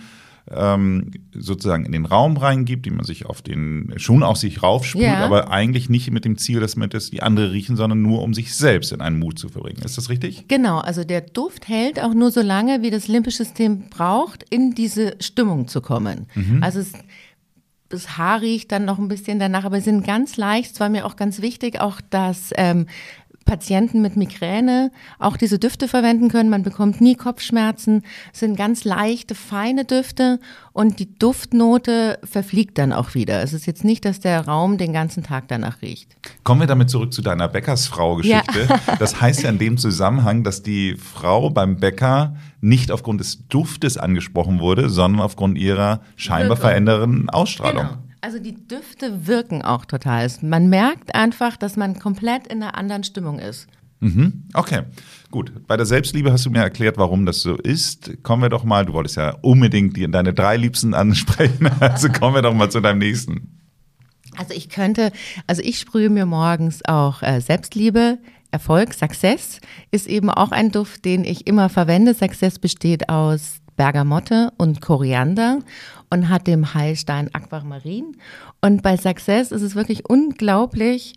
ähm, 0.51 1.11
sozusagen 1.33 1.85
in 1.85 1.93
den 1.93 2.07
Raum 2.07 2.37
reingibt, 2.37 2.87
die 2.87 2.91
man 2.91 3.05
sich 3.05 3.27
auf 3.27 3.43
den 3.43 3.93
schon 3.97 4.23
auf 4.23 4.37
sich 4.37 4.63
raufsprüht, 4.63 5.03
ja. 5.03 5.25
aber 5.25 5.51
eigentlich 5.51 5.89
nicht 5.89 6.11
mit 6.11 6.25
dem 6.25 6.39
Ziel, 6.39 6.61
dass 6.61 6.77
man 6.77 6.91
das 6.91 7.11
die 7.11 7.23
andere 7.23 7.53
riechen, 7.53 7.77
sondern 7.77 8.03
nur 8.03 8.23
um 8.23 8.35
sich 8.35 8.55
selbst 8.55 8.93
in 8.93 9.01
einen 9.01 9.19
Mut 9.19 9.39
zu 9.39 9.49
verbringen. 9.49 9.83
Ist 9.85 9.99
das 9.99 10.09
richtig? 10.09 10.49
Genau, 10.49 10.79
also 10.79 11.05
der 11.05 11.21
Duft 11.21 11.69
hält 11.69 12.01
auch 12.03 12.15
nur 12.15 12.31
so 12.31 12.41
lange, 12.41 12.83
wie 12.83 12.91
das 12.91 13.09
limbische 13.09 13.45
System 13.45 13.89
braucht, 13.89 14.45
in 14.51 14.75
diese 14.75 15.17
Stimmung 15.21 15.69
zu 15.69 15.81
kommen. 15.81 16.27
Mhm. 16.35 16.63
Also 16.63 16.81
es, 16.81 16.93
das 17.89 18.19
Haar 18.19 18.41
riecht 18.41 18.71
dann 18.73 18.85
noch 18.85 18.99
ein 18.99 19.09
bisschen 19.09 19.39
danach, 19.39 19.65
aber 19.65 19.81
sind 19.81 20.07
ganz 20.07 20.37
leicht. 20.37 20.73
Es 20.73 20.81
war 20.81 20.89
mir 20.89 21.07
auch 21.07 21.17
ganz 21.17 21.41
wichtig, 21.43 21.81
auch 21.81 22.01
dass 22.11 22.51
ähm, 22.57 22.87
Patienten 23.45 24.01
mit 24.01 24.17
Migräne 24.17 24.93
auch 25.19 25.37
diese 25.37 25.59
Düfte 25.59 25.89
verwenden 25.89 26.29
können. 26.29 26.51
Man 26.51 26.63
bekommt 26.63 27.01
nie 27.01 27.15
Kopfschmerzen, 27.15 28.03
es 28.33 28.41
sind 28.41 28.57
ganz 28.57 28.85
leichte, 28.85 29.35
feine 29.35 29.85
Düfte 29.85 30.39
und 30.73 30.99
die 30.99 31.19
Duftnote 31.19 32.19
verfliegt 32.23 32.79
dann 32.79 32.93
auch 32.93 33.15
wieder. 33.15 33.43
Es 33.43 33.53
ist 33.53 33.67
jetzt 33.67 33.85
nicht, 33.85 34.05
dass 34.05 34.21
der 34.21 34.47
Raum 34.47 34.79
den 34.79 34.93
ganzen 34.93 35.23
Tag 35.23 35.49
danach 35.49 35.83
riecht. 35.83 36.17
Kommen 36.45 36.61
wir 36.61 36.67
damit 36.67 36.91
zurück 36.91 37.13
zu 37.13 37.23
deiner 37.23 37.49
Bäckersfrau-Geschichte. 37.49 38.67
Ja. 38.69 38.79
Das 38.99 39.21
heißt 39.21 39.43
ja 39.43 39.51
in 39.51 39.59
dem 39.59 39.79
Zusammenhang, 39.79 40.45
dass 40.45 40.63
die 40.63 40.95
Frau 40.97 41.49
beim 41.51 41.79
Bäcker 41.79 42.37
nicht 42.61 42.91
aufgrund 42.91 43.21
des 43.21 43.49
Duftes 43.49 43.97
angesprochen 43.97 44.61
wurde, 44.61 44.91
sondern 44.91 45.23
aufgrund 45.23 45.57
ihrer 45.57 46.01
scheinbar 46.17 46.57
verändernden 46.57 47.31
Ausstrahlung. 47.31 47.87
Genau. 47.87 48.10
Also 48.21 48.39
die 48.39 48.55
Düfte 48.55 49.27
wirken 49.27 49.63
auch 49.63 49.85
total. 49.87 50.31
Man 50.43 50.69
merkt 50.69 51.15
einfach, 51.15 51.57
dass 51.57 51.77
man 51.77 51.99
komplett 51.99 52.47
in 52.47 52.63
einer 52.63 52.77
anderen 52.77 53.03
Stimmung 53.03 53.39
ist. 53.39 53.67
Mhm. 54.01 54.45
Okay, 54.55 54.83
gut. 55.31 55.53
Bei 55.67 55.77
der 55.77 55.87
Selbstliebe 55.87 56.33
hast 56.33 56.47
du 56.47 56.51
mir 56.51 56.61
erklärt, 56.61 56.97
warum 56.97 57.27
das 57.27 57.41
so 57.41 57.57
ist. 57.57 58.23
Kommen 58.23 58.43
wir 58.43 58.49
doch 58.49 58.65
mal, 58.65 58.87
du 58.87 58.95
wolltest 58.95 59.17
ja 59.17 59.37
unbedingt 59.43 59.97
deine 60.15 60.33
drei 60.33 60.57
Liebsten 60.57 60.95
ansprechen, 60.95 61.71
also 61.81 62.09
kommen 62.09 62.35
wir 62.35 62.43
doch 62.43 62.55
mal 62.55 62.71
zu 62.71 62.81
deinem 62.81 62.99
nächsten. 62.99 63.59
Also 64.37 64.55
ich 64.55 64.71
könnte, 64.71 65.13
also 65.47 65.61
ich 65.63 65.79
sprühe 65.79 66.09
mir 66.09 66.25
morgens 66.25 66.85
auch 66.87 67.23
äh, 67.23 67.41
Selbstliebe, 67.41 68.19
Erfolg, 68.51 68.95
Success 68.95 69.61
ist 69.91 70.09
eben 70.09 70.31
auch 70.31 70.51
ein 70.51 70.73
Duft, 70.73 71.05
den 71.05 71.25
ich 71.25 71.47
immer 71.47 71.69
verwende. 71.69 72.15
Success 72.15 72.59
besteht 72.59 73.09
aus 73.09 73.61
Bergamotte 73.81 74.53
und 74.59 74.83
Koriander 74.83 75.61
und 76.11 76.29
hat 76.29 76.47
dem 76.47 76.75
Heilstein 76.75 77.35
Aquamarin. 77.35 78.19
Und 78.61 78.83
bei 78.83 78.99
Success 78.99 79.53
ist 79.53 79.63
es 79.63 79.75
wirklich 79.75 80.05
unglaublich, 80.07 81.15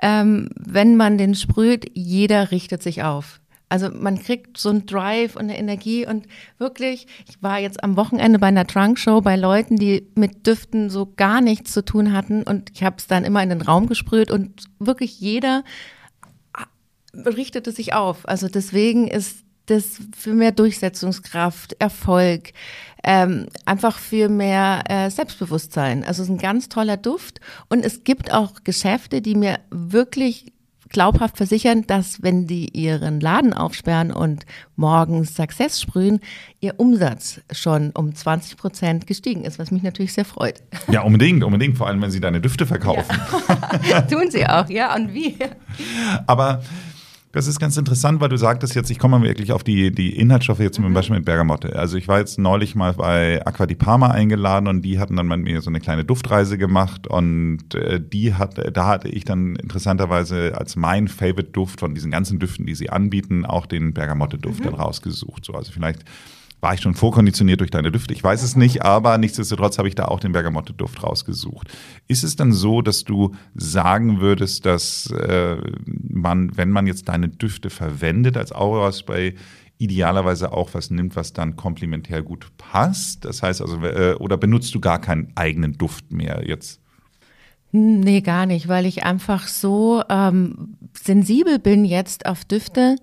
ähm, 0.00 0.48
wenn 0.54 0.96
man 0.96 1.18
den 1.18 1.34
sprüht, 1.34 1.90
jeder 1.92 2.52
richtet 2.52 2.84
sich 2.84 3.02
auf. 3.02 3.40
Also 3.68 3.90
man 3.90 4.22
kriegt 4.22 4.58
so 4.58 4.68
einen 4.68 4.86
Drive 4.86 5.34
und 5.34 5.42
eine 5.42 5.58
Energie 5.58 6.06
und 6.06 6.28
wirklich, 6.58 7.08
ich 7.28 7.42
war 7.42 7.58
jetzt 7.58 7.82
am 7.82 7.96
Wochenende 7.96 8.38
bei 8.38 8.46
einer 8.46 8.68
Trunk-Show 8.68 9.20
bei 9.20 9.34
Leuten, 9.34 9.74
die 9.74 10.06
mit 10.14 10.46
Düften 10.46 10.90
so 10.90 11.12
gar 11.16 11.40
nichts 11.40 11.72
zu 11.72 11.84
tun 11.84 12.12
hatten 12.12 12.44
und 12.44 12.70
ich 12.72 12.84
habe 12.84 12.94
es 12.98 13.08
dann 13.08 13.24
immer 13.24 13.42
in 13.42 13.48
den 13.48 13.62
Raum 13.62 13.88
gesprüht 13.88 14.30
und 14.30 14.66
wirklich 14.78 15.18
jeder 15.18 15.64
richtete 17.12 17.72
sich 17.72 17.92
auf. 17.92 18.28
Also 18.28 18.46
deswegen 18.46 19.08
ist 19.08 19.43
das 19.66 19.98
für 20.16 20.34
mehr 20.34 20.52
Durchsetzungskraft, 20.52 21.76
Erfolg, 21.78 22.52
ähm, 23.02 23.46
einfach 23.64 23.98
für 23.98 24.28
mehr 24.28 24.84
äh, 24.88 25.10
Selbstbewusstsein. 25.10 26.04
Also 26.04 26.22
es 26.22 26.28
ist 26.28 26.34
ein 26.34 26.38
ganz 26.38 26.68
toller 26.68 26.96
Duft 26.96 27.40
und 27.68 27.84
es 27.84 28.04
gibt 28.04 28.32
auch 28.32 28.64
Geschäfte, 28.64 29.20
die 29.20 29.34
mir 29.34 29.58
wirklich 29.70 30.54
glaubhaft 30.94 31.36
versichern, 31.36 31.86
dass 31.86 32.22
wenn 32.22 32.46
die 32.46 32.68
ihren 32.68 33.20
Laden 33.20 33.52
aufsperren 33.52 34.12
und 34.12 34.46
morgens 34.76 35.34
Success 35.34 35.80
sprühen, 35.80 36.20
ihr 36.60 36.74
Umsatz 36.78 37.40
schon 37.50 37.90
um 37.90 38.14
20 38.14 38.56
Prozent 38.56 39.06
gestiegen 39.06 39.44
ist, 39.44 39.58
was 39.58 39.70
mich 39.70 39.82
natürlich 39.82 40.12
sehr 40.12 40.24
freut. 40.24 40.62
Ja, 40.90 41.02
unbedingt, 41.02 41.42
unbedingt, 41.42 41.76
vor 41.76 41.88
allem 41.88 42.00
wenn 42.00 42.12
sie 42.12 42.20
deine 42.20 42.40
Düfte 42.40 42.64
verkaufen. 42.64 43.20
Ja. 43.88 44.00
Tun 44.02 44.30
sie 44.30 44.46
auch, 44.46 44.70
ja, 44.70 44.94
und 44.94 45.12
wie? 45.12 45.36
Aber 46.26 46.62
das 47.34 47.48
ist 47.48 47.58
ganz 47.58 47.76
interessant, 47.76 48.20
weil 48.20 48.28
du 48.28 48.36
sagtest 48.36 48.76
jetzt, 48.76 48.90
ich 48.90 48.98
komme 49.00 49.20
wirklich 49.22 49.50
auf 49.50 49.64
die, 49.64 49.90
die 49.90 50.16
Inhaltsstoffe 50.16 50.60
jetzt 50.60 50.76
zum 50.76 50.88
mhm. 50.88 50.94
Beispiel 50.94 51.16
mit 51.16 51.24
Bergamotte. 51.24 51.74
Also 51.74 51.96
ich 51.96 52.06
war 52.06 52.20
jetzt 52.20 52.38
neulich 52.38 52.76
mal 52.76 52.92
bei 52.92 53.44
Aqua 53.44 53.66
di 53.66 53.74
Parma 53.74 54.12
eingeladen 54.12 54.68
und 54.68 54.82
die 54.82 55.00
hatten 55.00 55.16
dann 55.16 55.26
mit 55.26 55.40
mir 55.40 55.60
so 55.60 55.68
eine 55.68 55.80
kleine 55.80 56.04
Duftreise 56.04 56.58
gemacht 56.58 57.08
und 57.08 57.74
äh, 57.74 58.00
die 58.00 58.34
hat, 58.34 58.76
da 58.76 58.86
hatte 58.86 59.08
ich 59.08 59.24
dann 59.24 59.56
interessanterweise 59.56 60.56
als 60.56 60.76
mein 60.76 61.08
Favorite 61.08 61.50
Duft 61.50 61.80
von 61.80 61.92
diesen 61.92 62.12
ganzen 62.12 62.38
Düften, 62.38 62.66
die 62.66 62.76
sie 62.76 62.90
anbieten, 62.90 63.44
auch 63.44 63.66
den 63.66 63.92
Bergamotte-Duft 63.92 64.60
mhm. 64.60 64.64
dann 64.66 64.74
rausgesucht. 64.74 65.44
So, 65.44 65.54
also 65.54 65.72
vielleicht 65.72 66.04
war 66.60 66.74
ich 66.74 66.80
schon 66.80 66.94
vorkonditioniert 66.94 67.60
durch 67.60 67.70
deine 67.70 67.92
Düfte? 67.92 68.14
Ich 68.14 68.24
weiß 68.24 68.42
es 68.42 68.56
nicht, 68.56 68.82
aber 68.82 69.18
nichtsdestotrotz 69.18 69.78
habe 69.78 69.88
ich 69.88 69.94
da 69.94 70.06
auch 70.06 70.20
den 70.20 70.32
Bergamotte-Duft 70.32 71.02
rausgesucht. 71.02 71.68
Ist 72.08 72.24
es 72.24 72.36
dann 72.36 72.52
so, 72.52 72.80
dass 72.80 73.04
du 73.04 73.34
sagen 73.54 74.20
würdest, 74.20 74.64
dass 74.64 75.10
äh, 75.10 75.56
man, 75.86 76.56
wenn 76.56 76.70
man 76.70 76.86
jetzt 76.86 77.08
deine 77.08 77.28
Düfte 77.28 77.68
verwendet 77.68 78.36
als 78.36 78.52
Aura-Spray, 78.52 79.34
idealerweise 79.78 80.52
auch 80.52 80.70
was 80.72 80.90
nimmt, 80.90 81.16
was 81.16 81.32
dann 81.32 81.56
komplementär 81.56 82.22
gut 82.22 82.46
passt? 82.56 83.24
Das 83.24 83.42
heißt 83.42 83.60
also, 83.60 83.84
äh, 83.84 84.14
oder 84.14 84.36
benutzt 84.36 84.74
du 84.74 84.80
gar 84.80 85.00
keinen 85.00 85.32
eigenen 85.34 85.76
Duft 85.76 86.12
mehr 86.12 86.44
jetzt? 86.46 86.80
Nee, 87.76 88.20
gar 88.20 88.46
nicht, 88.46 88.68
weil 88.68 88.86
ich 88.86 89.02
einfach 89.02 89.48
so 89.48 90.02
ähm, 90.08 90.76
sensibel 90.96 91.58
bin 91.58 91.84
jetzt 91.84 92.24
auf 92.24 92.44
Düfte, 92.44 92.94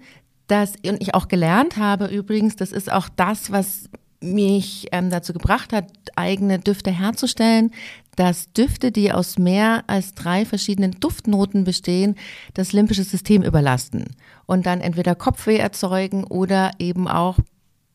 dass, 0.51 0.73
und 0.85 1.01
ich 1.01 1.15
auch 1.15 1.27
gelernt 1.27 1.77
habe 1.77 2.07
übrigens, 2.07 2.55
das 2.55 2.71
ist 2.71 2.91
auch 2.91 3.07
das, 3.15 3.51
was 3.51 3.89
mich 4.21 4.87
ähm, 4.91 5.09
dazu 5.09 5.33
gebracht 5.33 5.73
hat, 5.73 5.85
eigene 6.15 6.59
Düfte 6.59 6.91
herzustellen, 6.91 7.71
dass 8.15 8.51
Düfte, 8.53 8.91
die 8.91 9.11
aus 9.11 9.39
mehr 9.39 9.83
als 9.87 10.13
drei 10.13 10.45
verschiedenen 10.45 10.91
Duftnoten 10.99 11.63
bestehen, 11.63 12.15
das 12.53 12.73
limbische 12.73 13.03
System 13.03 13.41
überlasten 13.41 14.05
und 14.45 14.65
dann 14.65 14.81
entweder 14.81 15.15
Kopfweh 15.15 15.57
erzeugen 15.57 16.25
oder 16.25 16.71
eben 16.77 17.07
auch 17.07 17.39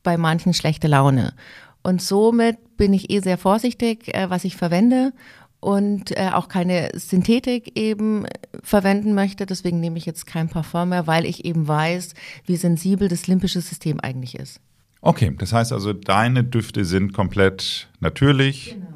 bei 0.02 0.16
manchen 0.16 0.54
schlechte 0.54 0.88
Laune. 0.88 1.34
Und 1.82 2.02
somit 2.02 2.76
bin 2.76 2.92
ich 2.92 3.10
eh 3.10 3.20
sehr 3.20 3.38
vorsichtig, 3.38 4.12
äh, 4.14 4.30
was 4.30 4.44
ich 4.44 4.56
verwende 4.56 5.12
und 5.60 6.16
äh, 6.16 6.30
auch 6.32 6.48
keine 6.48 6.90
Synthetik 6.94 7.78
eben 7.78 8.26
verwenden 8.62 9.14
möchte. 9.14 9.46
Deswegen 9.46 9.80
nehme 9.80 9.98
ich 9.98 10.06
jetzt 10.06 10.26
kein 10.26 10.48
Parfum 10.48 10.90
mehr, 10.90 11.06
weil 11.06 11.24
ich 11.24 11.44
eben 11.44 11.66
weiß, 11.66 12.14
wie 12.44 12.56
sensibel 12.56 13.08
das 13.08 13.26
limbische 13.26 13.60
System 13.60 14.00
eigentlich 14.00 14.36
ist. 14.36 14.60
Okay, 15.00 15.34
das 15.38 15.52
heißt 15.52 15.72
also, 15.72 15.92
deine 15.92 16.42
Düfte 16.42 16.84
sind 16.84 17.12
komplett 17.12 17.88
natürlich. 18.00 18.74
Genau 18.74 18.95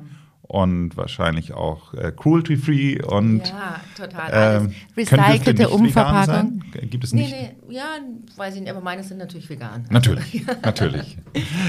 und 0.50 0.97
wahrscheinlich 0.97 1.52
auch 1.52 1.95
äh, 1.95 2.11
cruelty-free 2.11 3.04
und 3.04 3.47
ja, 3.47 3.80
total. 3.97 4.30
Ähm, 4.33 4.75
Recycelte 4.97 5.69
Umverpackung. 5.69 6.64
Gibt 6.90 7.04
es 7.04 7.12
nicht? 7.12 7.30
Nee, 7.30 7.54
nee, 7.69 7.75
ja, 7.76 7.85
weiß 8.37 8.57
ich 8.57 8.62
nicht, 8.62 8.71
aber 8.71 8.80
meine 8.80 9.04
sind 9.04 9.19
natürlich 9.19 9.49
vegan. 9.49 9.87
Natürlich, 9.90 10.45
natürlich. 10.64 11.19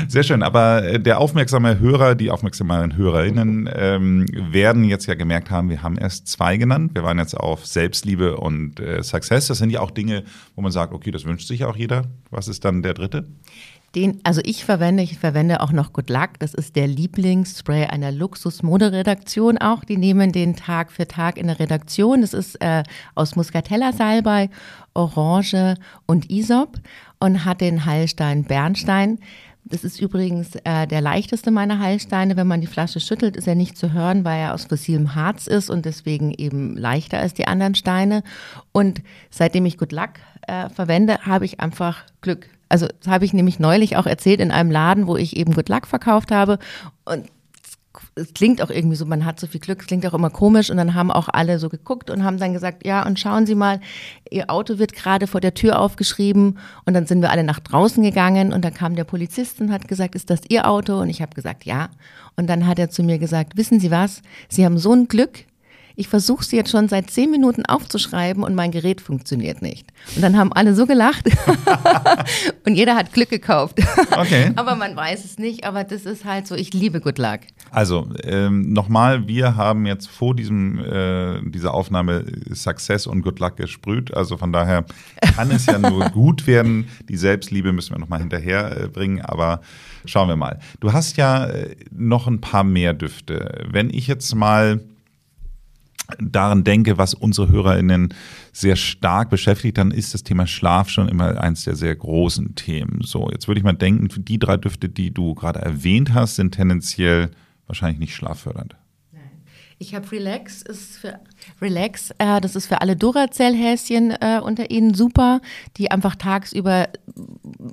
Sehr 0.08 0.24
schön, 0.24 0.42
aber 0.42 0.84
äh, 0.84 1.00
der 1.00 1.20
aufmerksame 1.20 1.78
Hörer, 1.78 2.16
die 2.16 2.32
aufmerksamen 2.32 2.98
Hörerinnen 2.98 3.70
ähm, 3.72 4.26
werden 4.34 4.84
jetzt 4.84 5.06
ja 5.06 5.14
gemerkt 5.14 5.52
haben, 5.52 5.70
wir 5.70 5.84
haben 5.84 6.00
erst 6.00 6.28
zwei 6.28 6.58
genannt. 6.58 6.96
Wir 6.96 7.04
waren 7.04 7.20
jetzt 7.20 7.38
auf 7.38 7.68
Selbstliebe 7.68 8.38
und 8.38 8.80
äh, 8.80 9.04
Success. 9.04 9.46
Das 9.46 9.60
sind 9.60 9.70
ja 9.70 9.82
auch 9.82 9.92
Dinge, 9.92 10.24
wo 10.56 10.64
man 10.64 10.72
sagt, 10.72 10.92
okay, 10.92 11.12
das 11.12 11.26
wünscht 11.26 11.48
sich 11.48 11.66
auch 11.66 11.76
jeder. 11.76 12.06
Was 12.32 12.48
ist 12.48 12.66
dann 12.66 12.82
der 12.82 12.96
dritte? 12.96 13.28
Den, 13.94 14.22
also 14.24 14.40
ich 14.46 14.64
verwende, 14.64 15.04
ich 15.04 15.18
verwende 15.18 15.60
auch 15.60 15.74
noch 15.74 15.92
Good 15.92 16.10
Luck. 16.10 16.40
Das 16.40 16.54
ist 16.54 16.78
der 16.78 16.88
Lieblingsspray 16.88 17.88
einer 17.88 18.12
Luxus-Moderedaktion 18.12 19.58
auch. 19.58 19.84
Die 19.84 19.98
nehmen 19.98 20.32
den 20.32 20.56
Tag 20.56 20.94
für 20.94 21.08
Tag 21.08 21.38
in 21.38 21.48
der 21.48 21.60
Redaktion. 21.60 22.22
Das 22.22 22.34
ist 22.34 22.56
äh, 22.62 22.84
aus 23.16 23.36
Muscatella 23.36 23.92
Salbei, 23.92 24.50
Orange 24.94 25.76
und 26.06 26.32
Isop 26.32 26.80
und 27.20 27.44
hat 27.44 27.60
den 27.60 27.86
Heilstein 27.86 28.46
Bernstein. 28.46 29.20
Das 29.66 29.84
ist 29.84 30.02
übrigens 30.02 30.56
äh, 30.64 30.88
der 30.88 31.02
leichteste 31.02 31.52
meiner 31.52 31.80
Heilsteine. 31.80 32.38
Wenn 32.38 32.48
man 32.48 32.62
die 32.62 32.68
Flasche 32.68 33.02
schüttelt, 33.02 33.36
ist 33.36 33.48
er 33.48 33.56
nicht 33.56 33.78
zu 33.78 33.92
hören, 33.92 34.24
weil 34.24 34.40
er 34.40 34.54
aus 34.54 34.66
fossilem 34.66 35.16
Harz 35.16 35.48
ist 35.48 35.70
und 35.70 35.86
deswegen 35.86 36.32
eben 36.32 36.78
leichter 36.78 37.20
als 37.20 37.34
die 37.34 37.48
anderen 37.48 37.76
Steine. 37.76 38.24
Und 38.72 39.02
seitdem 39.30 39.66
ich 39.66 39.78
Good 39.78 39.92
Luck 39.92 40.12
äh, 40.48 40.70
verwende, 40.70 41.20
habe 41.26 41.46
ich 41.46 41.60
einfach 41.60 42.06
Glück. 42.22 42.50
Also 42.72 42.88
das 42.88 43.12
habe 43.12 43.26
ich 43.26 43.34
nämlich 43.34 43.60
neulich 43.60 43.98
auch 43.98 44.06
erzählt 44.06 44.40
in 44.40 44.52
einem 44.52 44.72
Laden, 44.72 45.08
wo 45.08 45.18
ich 45.18 45.36
eben 45.36 45.54
Good 45.54 45.70
Luck 45.70 45.88
verkauft 45.88 46.32
habe. 46.32 46.58
Und 47.06 47.26
es 48.16 48.34
klingt 48.34 48.62
auch 48.62 48.70
irgendwie 48.70 48.96
so, 48.96 49.06
man 49.06 49.26
hat 49.26 49.40
so 49.40 49.48
viel 49.48 49.60
Glück, 49.60 49.82
es 49.82 49.88
klingt 49.88 50.06
auch 50.06 50.14
immer 50.14 50.30
komisch. 50.30 50.70
Und 50.70 50.78
dann 50.78 50.94
haben 50.94 51.12
auch 51.12 51.30
alle 51.30 51.60
so 51.60 51.70
geguckt 51.70 52.10
und 52.10 52.24
haben 52.24 52.38
dann 52.38 52.54
gesagt, 52.54 52.86
ja, 52.86 53.06
und 53.06 53.20
schauen 53.20 53.46
Sie 53.46 53.56
mal, 53.56 53.80
Ihr 54.30 54.50
Auto 54.50 54.80
wird 54.80 54.94
gerade 54.94 55.28
vor 55.28 55.42
der 55.42 55.54
Tür 55.54 55.80
aufgeschrieben. 55.80 56.58
Und 56.86 56.94
dann 56.94 57.06
sind 57.06 57.22
wir 57.22 57.32
alle 57.32 57.44
nach 57.44 57.60
draußen 57.60 58.02
gegangen 58.04 58.54
und 58.54 58.64
dann 58.64 58.74
kam 58.74 58.96
der 58.96 59.04
Polizist 59.04 59.60
und 59.62 59.72
hat 59.72 59.88
gesagt, 59.88 60.16
ist 60.16 60.30
das 60.30 60.42
Ihr 60.50 60.68
Auto? 60.68 61.00
Und 61.00 61.10
ich 61.10 61.22
habe 61.22 61.36
gesagt, 61.36 61.66
ja. 61.66 61.90
Und 62.38 62.48
dann 62.48 62.66
hat 62.66 62.80
er 62.80 62.90
zu 62.90 63.04
mir 63.04 63.20
gesagt, 63.20 63.58
wissen 63.58 63.80
Sie 63.80 63.92
was, 63.92 64.22
Sie 64.48 64.66
haben 64.66 64.78
so 64.78 64.94
ein 64.94 65.08
Glück, 65.08 65.46
ich 65.96 66.08
versuche 66.08 66.44
sie 66.44 66.56
jetzt 66.56 66.72
schon 66.72 66.88
seit 66.88 67.10
zehn 67.10 67.30
Minuten 67.32 67.66
aufzuschreiben 67.66 68.44
und 68.44 68.56
mein 68.56 68.72
Gerät 68.72 69.02
funktioniert 69.02 69.62
nicht. 69.62 69.88
Und 70.16 70.22
dann 70.22 70.38
haben 70.38 70.52
alle 70.54 70.74
so 70.76 70.86
gelacht 70.86 71.30
und 72.66 72.76
jeder 72.76 72.96
hat 72.96 73.14
Glück 73.14 73.30
gekauft. 73.30 73.80
Okay. 74.12 74.52
aber 74.56 74.76
man 74.76 74.96
weiß 74.96 75.26
es 75.26 75.38
nicht, 75.38 75.64
aber 75.64 75.84
das 75.84 76.06
ist 76.06 76.26
halt 76.26 76.48
so, 76.48 76.56
ich 76.56 76.74
liebe 76.74 77.02
Good 77.02 77.18
Luck. 77.18 77.40
Also 77.72 78.10
ähm, 78.24 78.74
nochmal, 78.74 79.28
wir 79.28 79.56
haben 79.56 79.86
jetzt 79.86 80.10
vor 80.10 80.36
diesem, 80.36 80.80
äh, 80.80 81.42
dieser 81.50 81.74
Aufnahme 81.74 82.26
Success 82.54 83.08
und 83.08 83.22
Good 83.22 83.40
Luck 83.40 83.58
gesprüht. 83.58 84.14
Also 84.14 84.38
von 84.38 84.52
daher 84.52 84.86
kann 85.36 85.52
es 85.52 85.66
ja 85.66 85.78
nur 85.78 86.10
gut 86.10 86.48
werden. 86.48 86.88
Die 87.10 87.18
Selbstliebe 87.18 87.72
müssen 87.72 87.96
wir 87.96 88.00
nochmal 88.00 88.20
hinterher 88.20 88.86
äh, 88.86 88.88
bringen, 88.88 89.22
aber 89.22 89.62
schauen 90.06 90.28
wir 90.28 90.36
mal. 90.36 90.60
Du 90.80 90.94
hast 90.94 91.18
ja 91.18 91.46
äh, 91.46 91.76
noch 91.92 92.28
ein 92.28 92.42
paar 92.42 92.64
mehr 92.64 92.94
Düfte. 92.94 93.66
Wenn 93.70 93.90
ich 93.90 94.08
jetzt 94.08 94.36
mal 94.36 94.82
daran 96.20 96.64
denke, 96.64 96.98
was 96.98 97.14
unsere 97.14 97.50
HörerInnen 97.50 98.14
sehr 98.52 98.76
stark 98.76 99.30
beschäftigt, 99.30 99.78
dann 99.78 99.92
ist 99.92 100.14
das 100.14 100.24
Thema 100.24 100.48
Schlaf 100.48 100.90
schon 100.90 101.10
immer 101.10 101.40
eins 101.40 101.64
der 101.64 101.76
sehr 101.76 101.96
großen 101.96 102.56
Themen. 102.56 103.02
So, 103.04 103.30
jetzt 103.32 103.48
würde 103.48 103.60
ich 103.60 103.64
mal 103.64 103.74
denken, 103.74 104.10
die 104.26 104.40
drei 104.40 104.58
Düfte, 104.58 104.90
die 104.90 105.14
du 105.14 105.36
gerade 105.36 105.60
erwähnt 105.60 106.14
hast, 106.14 106.36
sind 106.36 106.52
tendenziell 106.52 107.32
wahrscheinlich 107.68 108.00
nicht 108.00 108.16
schlaffördernd. 108.16 108.76
Ich 109.82 109.96
habe 109.96 110.12
Relax, 110.12 110.62
ist 110.62 111.00
für 111.00 111.20
Relax, 111.60 112.12
äh, 112.20 112.40
das 112.40 112.56
ist 112.56 112.68
für 112.68 112.82
alle 112.82 112.96
Duracell-Häschen 112.96 114.12
äh, 114.12 114.40
unter 114.40 114.70
Ihnen 114.70 114.94
super, 114.94 115.42
die 115.78 115.90
einfach 115.90 116.16
tagsüber 116.16 116.90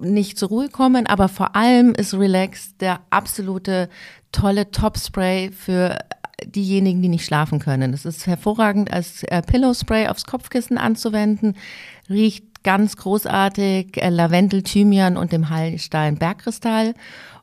nicht 0.00 0.38
zur 0.38 0.48
Ruhe 0.48 0.70
kommen. 0.70 1.06
Aber 1.06 1.28
vor 1.28 1.54
allem 1.54 1.92
ist 1.92 2.14
Relax 2.14 2.78
der 2.78 3.00
absolute 3.10 3.90
tolle 4.32 4.70
Top-Spray 4.70 5.50
für 5.50 5.98
diejenigen, 6.44 7.02
die 7.02 7.08
nicht 7.08 7.24
schlafen 7.24 7.58
können. 7.58 7.92
Es 7.92 8.04
ist 8.04 8.26
hervorragend 8.26 8.92
als 8.92 9.22
äh, 9.24 9.42
Pillow 9.42 9.74
Spray 9.74 10.08
aufs 10.08 10.24
Kopfkissen 10.24 10.78
anzuwenden, 10.78 11.56
riecht 12.08 12.62
ganz 12.62 12.96
großartig 12.96 13.96
äh, 13.96 14.08
Lavendel, 14.10 14.62
Thymian 14.62 15.16
und 15.16 15.32
dem 15.32 15.50
Heilstein 15.50 16.16
Bergkristall. 16.16 16.94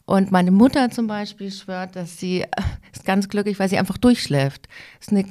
Und 0.05 0.31
meine 0.31 0.51
Mutter 0.51 0.91
zum 0.91 1.07
Beispiel 1.07 1.51
schwört, 1.51 1.95
dass 1.95 2.19
sie 2.19 2.41
äh, 2.41 2.47
ist 2.93 3.05
ganz 3.05 3.27
glücklich, 3.27 3.59
weil 3.59 3.69
sie 3.69 3.77
einfach 3.77 3.97
durchschläft. 3.97 4.67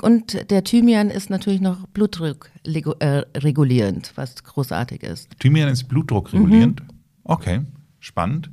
Und 0.03 0.51
der 0.51 0.65
Thymian 0.65 1.11
ist 1.11 1.31
natürlich 1.31 1.61
noch 1.61 1.87
Blutdruck 1.89 2.51
äh, 2.65 3.23
regulierend, 3.37 4.13
was 4.17 4.43
großartig 4.43 5.03
ist. 5.03 5.29
Thymian 5.39 5.69
ist 5.69 5.85
Blutdruck 5.85 6.33
regulierend? 6.33 6.81
Mhm. 6.81 6.89
Okay, 7.25 7.61
spannend 8.01 8.51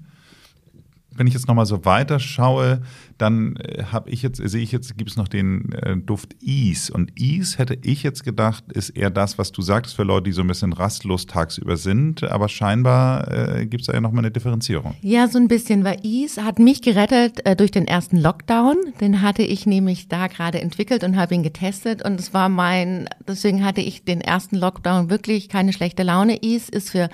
wenn 1.22 1.28
ich 1.28 1.36
jetzt 1.36 1.48
nochmal 1.48 1.68
so 1.68 1.86
weiter 1.86 2.20
schaue, 2.20 2.82
dann 3.20 3.56
äh, 3.58 3.84
habe 3.92 4.10
ich 4.10 4.24
jetzt, 4.24 4.38
sehe 4.38 4.64
ich 4.64 4.72
jetzt, 4.72 4.98
gibt 4.98 5.12
es 5.12 5.18
noch 5.18 5.28
den 5.28 5.72
äh, 5.74 5.96
Duft 5.96 6.36
Ease. 6.42 6.92
Und 6.92 7.12
Ease 7.16 7.60
hätte 7.60 7.78
ich 7.84 8.02
jetzt 8.02 8.24
gedacht, 8.24 8.64
ist 8.72 8.90
eher 8.90 9.12
das, 9.12 9.38
was 9.38 9.52
du 9.52 9.62
sagst, 9.62 9.96
für 9.96 10.02
Leute, 10.02 10.24
die 10.24 10.32
so 10.32 10.42
ein 10.42 10.48
bisschen 10.48 10.74
rastlos 10.74 11.28
tagsüber 11.28 11.78
sind. 11.78 12.24
Aber 12.24 12.50
scheinbar 12.50 13.32
äh, 13.32 13.68
gibt 13.68 13.82
es 13.82 13.88
da 13.88 13.94
ja 13.94 14.02
nochmal 14.02 14.24
eine 14.24 14.32
Differenzierung. 14.32 14.96
Ja, 15.02 15.28
so 15.28 15.38
ein 15.38 15.48
bisschen, 15.48 15.84
weil 15.84 16.00
Ease 16.02 16.44
hat 16.44 16.58
mich 16.58 16.82
gerettet 16.82 17.46
äh, 17.46 17.56
durch 17.56 17.70
den 17.70 17.86
ersten 17.86 18.18
Lockdown. 18.18 18.78
Den 19.00 19.22
hatte 19.22 19.44
ich 19.44 19.68
nämlich 19.68 20.08
da 20.08 20.26
gerade 20.26 20.60
entwickelt 20.60 21.04
und 21.04 21.18
habe 21.18 21.36
ihn 21.36 21.44
getestet. 21.44 22.04
Und 22.04 22.20
es 22.20 22.34
war 22.34 22.50
mein, 22.50 23.08
deswegen 23.28 23.64
hatte 23.64 23.82
ich 23.82 24.04
den 24.06 24.22
ersten 24.22 24.56
Lockdown 24.56 25.12
wirklich 25.12 25.50
keine 25.50 25.72
schlechte 25.72 26.02
Laune. 26.02 26.42
Ease 26.42 26.72
ist 26.72 26.90
für 26.90 27.10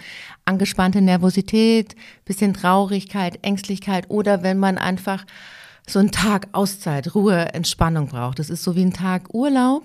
angespannte 0.48 1.02
Nervosität, 1.02 1.96
bisschen 2.26 2.54
Traurigkeit, 2.54 3.40
Ängstlichkeit 3.44 4.10
oder 4.10 4.44
wenn 4.44 4.58
man 4.58 4.78
einfach 4.78 5.26
so 5.90 6.00
einen 6.00 6.12
Tag 6.12 6.50
Auszeit, 6.52 7.16
Ruhe, 7.16 7.54
Entspannung 7.54 8.08
braucht. 8.08 8.40
Das 8.40 8.50
ist 8.50 8.64
so 8.64 8.76
wie 8.76 8.84
ein 8.84 8.94
Tag 8.94 9.34
Urlaub, 9.34 9.84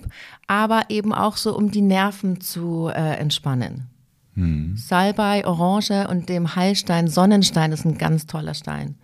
aber 0.48 0.82
eben 0.88 1.12
auch 1.12 1.36
so, 1.36 1.56
um 1.56 1.70
die 1.70 1.80
Nerven 1.80 2.40
zu 2.40 2.88
äh, 2.88 3.16
entspannen. 3.16 3.88
Hm. 4.34 4.76
Salbei, 4.76 5.46
Orange 5.46 6.08
und 6.08 6.28
dem 6.28 6.56
Heilstein 6.56 7.08
Sonnenstein 7.08 7.70
ist 7.72 7.84
ein 7.84 7.98
ganz 7.98 8.26
toller 8.26 8.54
Stein. 8.54 8.96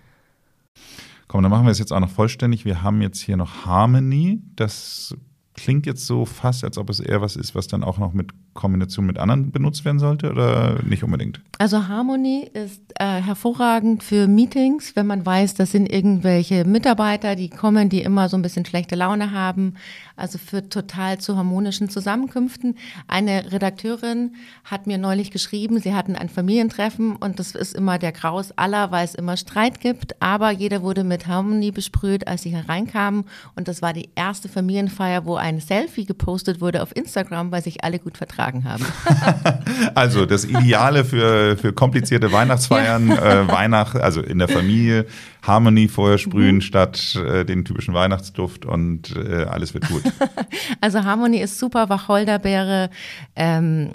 Komm, 1.29 1.43
dann 1.43 1.51
machen 1.51 1.67
wir 1.67 1.71
es 1.71 1.79
jetzt 1.79 1.93
auch 1.93 2.01
noch 2.01 2.11
vollständig. 2.11 2.65
Wir 2.65 2.83
haben 2.83 3.03
jetzt 3.03 3.21
hier 3.21 3.37
noch 3.37 3.67
Harmony. 3.67 4.41
Das 4.57 5.15
klingt 5.55 5.85
jetzt 5.87 6.07
so 6.07 6.25
fast, 6.25 6.65
als 6.65 6.79
ob 6.79 6.89
es 6.89 7.01
eher 7.01 7.21
was 7.21 7.37
ist, 7.37 7.55
was 7.55 7.67
dann 7.67 7.85
auch 7.85 7.99
noch 7.99 8.15
mit 8.15 8.33
Kombination 8.59 9.07
mit 9.07 9.19
anderen 9.19 9.53
benutzt 9.53 9.85
werden 9.85 10.01
sollte 10.01 10.31
oder 10.31 10.83
nicht 10.83 11.05
unbedingt? 11.05 11.41
Also 11.59 11.87
Harmony 11.87 12.51
ist 12.53 12.83
äh, 12.97 13.23
hervorragend 13.23 14.03
für 14.03 14.27
Meetings, 14.27 14.97
wenn 14.97 15.07
man 15.07 15.25
weiß, 15.25 15.55
das 15.55 15.71
sind 15.71 15.91
irgendwelche 15.91 16.65
Mitarbeiter, 16.65 17.37
die 17.37 17.51
kommen, 17.51 17.89
die 17.89 18.03
immer 18.03 18.29
so 18.29 18.37
ein 18.37 18.43
bisschen 18.43 18.65
schlechte 18.65 18.97
Laune 18.97 19.31
haben. 19.31 19.75
Also 20.17 20.39
für 20.39 20.69
total 20.69 21.19
zu 21.19 21.37
harmonischen 21.37 21.89
Zusammenkünften. 21.89 22.77
Eine 23.07 23.53
Redakteurin 23.53 24.35
hat 24.65 24.89
mir 24.89 24.99
neulich 24.99 25.31
geschrieben, 25.31 25.79
sie 25.79 25.95
hatten 25.95 26.17
ein 26.17 26.29
Familientreffen 26.29 27.15
und 27.15 27.39
das 27.39 27.53
ist 27.53 27.77
immer 27.77 27.99
der 27.99 28.11
Graus 28.11 28.51
aller, 28.57 28.91
weil 28.91 29.05
es 29.05 29.15
immer 29.15 29.37
Streit 29.37 29.81
gibt. 29.81 30.21
Aber 30.21 30.51
jeder 30.51 30.83
wurde 30.83 31.05
mit 31.05 31.29
Harmony 31.29 31.71
besprüht, 31.71 32.27
als 32.27 32.43
sie 32.43 32.51
hereinkamen. 32.51 33.25
Und 33.55 33.69
das 33.69 33.83
war 33.83 33.93
die 33.93 34.09
erste 34.17 34.49
Familienfeier, 34.49 35.25
wo 35.25 35.37
ein 35.37 35.61
Selfie 35.61 36.05
gepostet 36.05 36.61
wurde 36.61 36.83
auf 36.83 36.97
Instagram, 36.97 37.53
weil 37.53 37.63
sich 37.63 37.85
alle 37.85 38.01
gut 38.01 38.17
vertragen 38.17 38.48
geschlagen 38.49 38.65
haben. 38.65 38.85
also 39.95 40.27
das 40.27 40.45
Ideale 40.45 41.05
für, 41.05 41.57
für 41.57 41.73
komplizierte 41.73 42.33
Weihnachtsfeiern, 42.33 43.09
ja. 43.09 43.43
äh, 43.43 43.49
Weihnacht, 43.49 43.97
also 43.97 44.21
in 44.21 44.39
der 44.39 44.49
Familie, 44.49 45.07
Harmony 45.43 45.89
vorher 45.89 46.19
sprühen 46.19 46.57
mhm. 46.57 46.61
statt 46.61 47.17
äh, 47.17 47.45
den 47.45 47.65
typischen 47.65 47.95
Weihnachtsduft 47.95 48.65
und 48.65 49.17
äh, 49.17 49.45
alles 49.45 49.75
wird 49.75 49.89
gut. 49.89 50.03
Also 50.81 51.05
Harmony 51.05 51.39
ist 51.39 51.59
super, 51.59 51.89
Wacholderbeere, 51.89 52.91
ähm, 53.35 53.93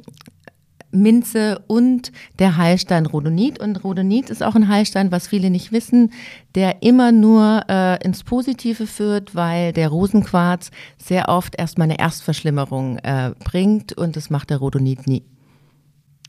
Minze 0.94 1.64
und 1.68 2.12
der 2.40 2.58
Heilstein 2.58 3.06
Rhodonit. 3.06 3.60
Und 3.60 3.84
Rhodonit 3.84 4.30
ist 4.30 4.44
auch 4.44 4.56
ein 4.56 4.68
Heilstein, 4.68 5.12
was 5.12 5.28
viele 5.28 5.50
nicht 5.50 5.72
wissen, 5.72 6.12
der 6.56 6.84
immer 6.84 7.12
nur 7.12 7.64
äh, 7.70 8.04
ins 8.06 8.24
Positive 8.24 8.88
führt, 8.88 9.36
weil 9.36 9.74
der 9.74 9.90
Rosenquarz 9.90 10.72
sehr 10.98 11.30
oft 11.30 11.60
erstmal 11.60 11.86
eine 11.86 12.00
Erstverschlimmerung 12.00 12.98
äh, 13.00 13.32
bringt 13.44 13.94
und 13.94 14.16
das 14.16 14.30
macht 14.30 14.50
der 14.50 14.58
Rhodonit 14.58 15.08
nie. 15.08 15.24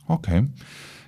Okay. 0.06 0.46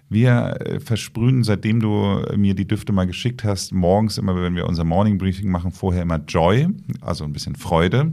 Wir 0.09 0.57
äh, 0.61 0.81
versprühen, 0.81 1.43
seitdem 1.43 1.81
du 1.81 2.23
mir 2.37 2.55
die 2.55 2.67
Düfte 2.67 2.93
mal 2.93 3.07
geschickt 3.07 3.43
hast, 3.43 3.73
morgens 3.73 4.19
immer, 4.19 4.41
wenn 4.41 4.55
wir 4.55 4.67
unser 4.67 4.85
Morning 4.85 5.19
Briefing 5.19 5.51
machen, 5.51 5.73
vorher 5.73 6.03
immer 6.03 6.19
Joy, 6.19 6.69
also 7.01 7.25
ein 7.25 7.33
bisschen 7.33 7.57
Freude. 7.57 8.13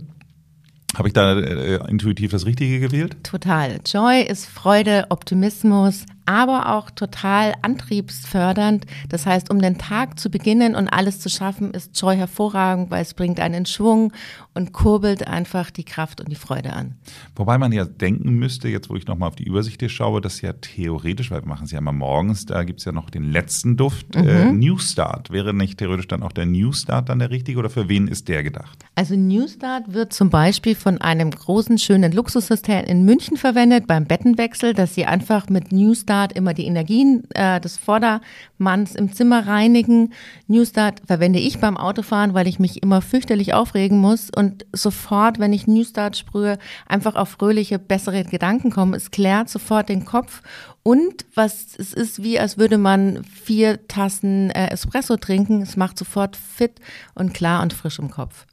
Habe 0.96 1.08
ich 1.08 1.14
da 1.14 1.40
äh, 1.40 1.90
intuitiv 1.90 2.32
das 2.32 2.46
Richtige 2.46 2.80
gewählt? 2.80 3.18
Total. 3.24 3.80
Joy 3.86 4.22
ist 4.22 4.46
Freude, 4.46 5.06
Optimismus, 5.10 6.06
aber 6.26 6.76
auch 6.76 6.90
total 6.90 7.54
antriebsfördernd. 7.62 8.86
Das 9.10 9.26
heißt, 9.26 9.50
um 9.50 9.60
den 9.60 9.78
Tag 9.78 10.20
zu 10.20 10.30
beginnen 10.30 10.76
und 10.76 10.88
alles 10.88 11.20
zu 11.20 11.30
schaffen, 11.30 11.72
ist 11.72 12.00
Joy 12.00 12.16
hervorragend, 12.16 12.92
weil 12.92 13.02
es 13.02 13.14
bringt 13.14 13.40
einen 13.40 13.54
in 13.54 13.66
Schwung 13.66 14.14
und 14.54 14.74
kurbelt 14.74 15.28
einfach 15.28 15.72
die 15.72 15.84
Kraft 15.84 16.22
und 16.22 16.30
die 16.30 16.36
Freude 16.36 16.74
an. 16.74 16.96
Wobei 17.36 17.58
man 17.58 17.72
ja 17.72 17.86
denken 17.86 18.34
müsste, 18.34 18.68
jetzt 18.68 18.90
wo 18.90 18.96
ich 18.96 19.08
nochmal 19.08 19.30
auf 19.30 19.36
die 19.36 19.46
Übersicht 19.46 19.80
hier 19.80 19.90
schaue, 19.90 20.22
dass 20.22 20.42
ja 20.42 20.54
theoretisch, 20.54 21.32
weil 21.32 21.42
wir 21.42 21.48
machen 21.48 21.66
es 21.66 21.72
ja 21.72 21.80
immer 21.80 21.92
morgens, 21.92 22.46
da 22.46 22.64
gibt 22.64 22.80
es 22.80 22.86
ja 22.86 22.92
noch 22.92 23.10
den 23.10 23.32
letzten 23.32 23.78
Duft, 23.78 24.16
mhm. 24.16 24.28
äh, 24.28 24.52
New 24.52 24.78
Start. 24.78 25.32
Wäre 25.32 25.54
nicht 25.54 25.80
theoretisch 25.80 26.08
dann 26.08 26.24
auch 26.24 26.32
der 26.32 26.46
New 26.46 26.72
Start 26.72 27.10
dann 27.10 27.20
der 27.20 27.32
richtige 27.32 27.60
oder 27.60 27.70
für 27.70 27.90
wen 27.90 28.08
ist 28.08 28.28
der 28.28 28.44
gedacht? 28.44 28.86
Also 28.96 29.16
New 29.16 29.48
Start 29.48 29.94
wird 29.94 30.14
zum 30.14 30.30
Beispiel 30.30 30.76
von 30.76 31.00
einem 31.00 31.32
großen, 31.32 31.78
schönen 31.78 32.12
Luxushotel 32.12 32.84
in 32.84 33.06
München 33.06 33.38
verwendet 33.38 33.88
beim 33.88 34.06
Bettenwechsel, 34.06 34.74
dass 34.74 34.94
sie 34.94 35.06
einfach 35.06 35.50
mit 35.50 35.72
New 35.72 35.96
Start 35.96 36.13
Start 36.14 36.34
immer 36.34 36.54
die 36.54 36.68
Energien 36.68 37.24
äh, 37.34 37.60
des 37.60 37.78
Vordermanns 37.78 38.94
im 38.94 39.12
Zimmer 39.14 39.48
reinigen. 39.48 40.14
New 40.46 40.64
Start 40.64 41.02
verwende 41.08 41.40
ich 41.40 41.60
beim 41.60 41.76
Autofahren, 41.76 42.36
weil 42.36 42.48
ich 42.48 42.60
mich 42.60 42.84
immer 42.84 43.02
fürchterlich 43.02 43.56
aufregen 43.56 43.98
muss 43.98 44.30
und 44.30 44.64
sofort, 44.74 45.40
wenn 45.40 45.54
ich 45.54 45.66
New 45.66 45.84
Start 45.84 46.16
sprühe, 46.16 46.60
einfach 46.88 47.16
auf 47.16 47.30
fröhliche, 47.30 47.80
bessere 47.80 48.26
Gedanken 48.26 48.70
komme. 48.70 48.96
Es 48.96 49.10
klärt 49.10 49.50
sofort 49.50 49.90
den 49.90 50.06
Kopf 50.06 50.44
und 50.84 51.26
was 51.34 51.76
es 51.80 51.94
ist 51.96 52.22
wie, 52.22 52.40
als 52.40 52.60
würde 52.60 52.78
man 52.78 53.24
vier 53.24 53.88
Tassen 53.88 54.52
äh, 54.52 54.68
Espresso 54.68 55.18
trinken. 55.18 55.64
Es 55.64 55.78
macht 55.78 55.98
sofort 55.98 56.36
fit 56.36 56.80
und 57.16 57.34
klar 57.34 57.64
und 57.64 57.74
frisch 57.74 57.98
im 57.98 58.12
Kopf. 58.12 58.46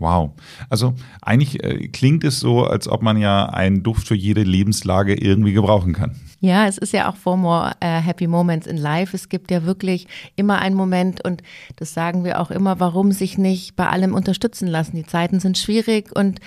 Wow. 0.00 0.32
Also 0.68 0.94
eigentlich 1.22 1.62
äh, 1.62 1.86
klingt 1.88 2.24
es 2.24 2.40
so, 2.40 2.64
als 2.64 2.88
ob 2.88 3.02
man 3.02 3.16
ja 3.16 3.46
einen 3.46 3.84
Duft 3.84 4.08
für 4.08 4.16
jede 4.16 4.42
Lebenslage 4.42 5.14
irgendwie 5.14 5.52
gebrauchen 5.52 5.92
kann. 5.92 6.16
Ja, 6.44 6.66
es 6.66 6.76
ist 6.76 6.92
ja 6.92 7.08
auch 7.08 7.16
for 7.16 7.38
more 7.38 7.72
uh, 7.82 7.86
happy 7.86 8.26
moments 8.26 8.66
in 8.66 8.76
life. 8.76 9.16
Es 9.16 9.30
gibt 9.30 9.50
ja 9.50 9.64
wirklich 9.64 10.06
immer 10.36 10.58
einen 10.58 10.76
Moment 10.76 11.24
und 11.24 11.42
das 11.76 11.94
sagen 11.94 12.22
wir 12.22 12.38
auch 12.38 12.50
immer, 12.50 12.80
warum 12.80 13.12
sich 13.12 13.38
nicht 13.38 13.76
bei 13.76 13.88
allem 13.88 14.12
unterstützen 14.12 14.68
lassen. 14.68 14.94
Die 14.94 15.06
Zeiten 15.06 15.40
sind 15.40 15.56
schwierig 15.56 16.14
und 16.14 16.40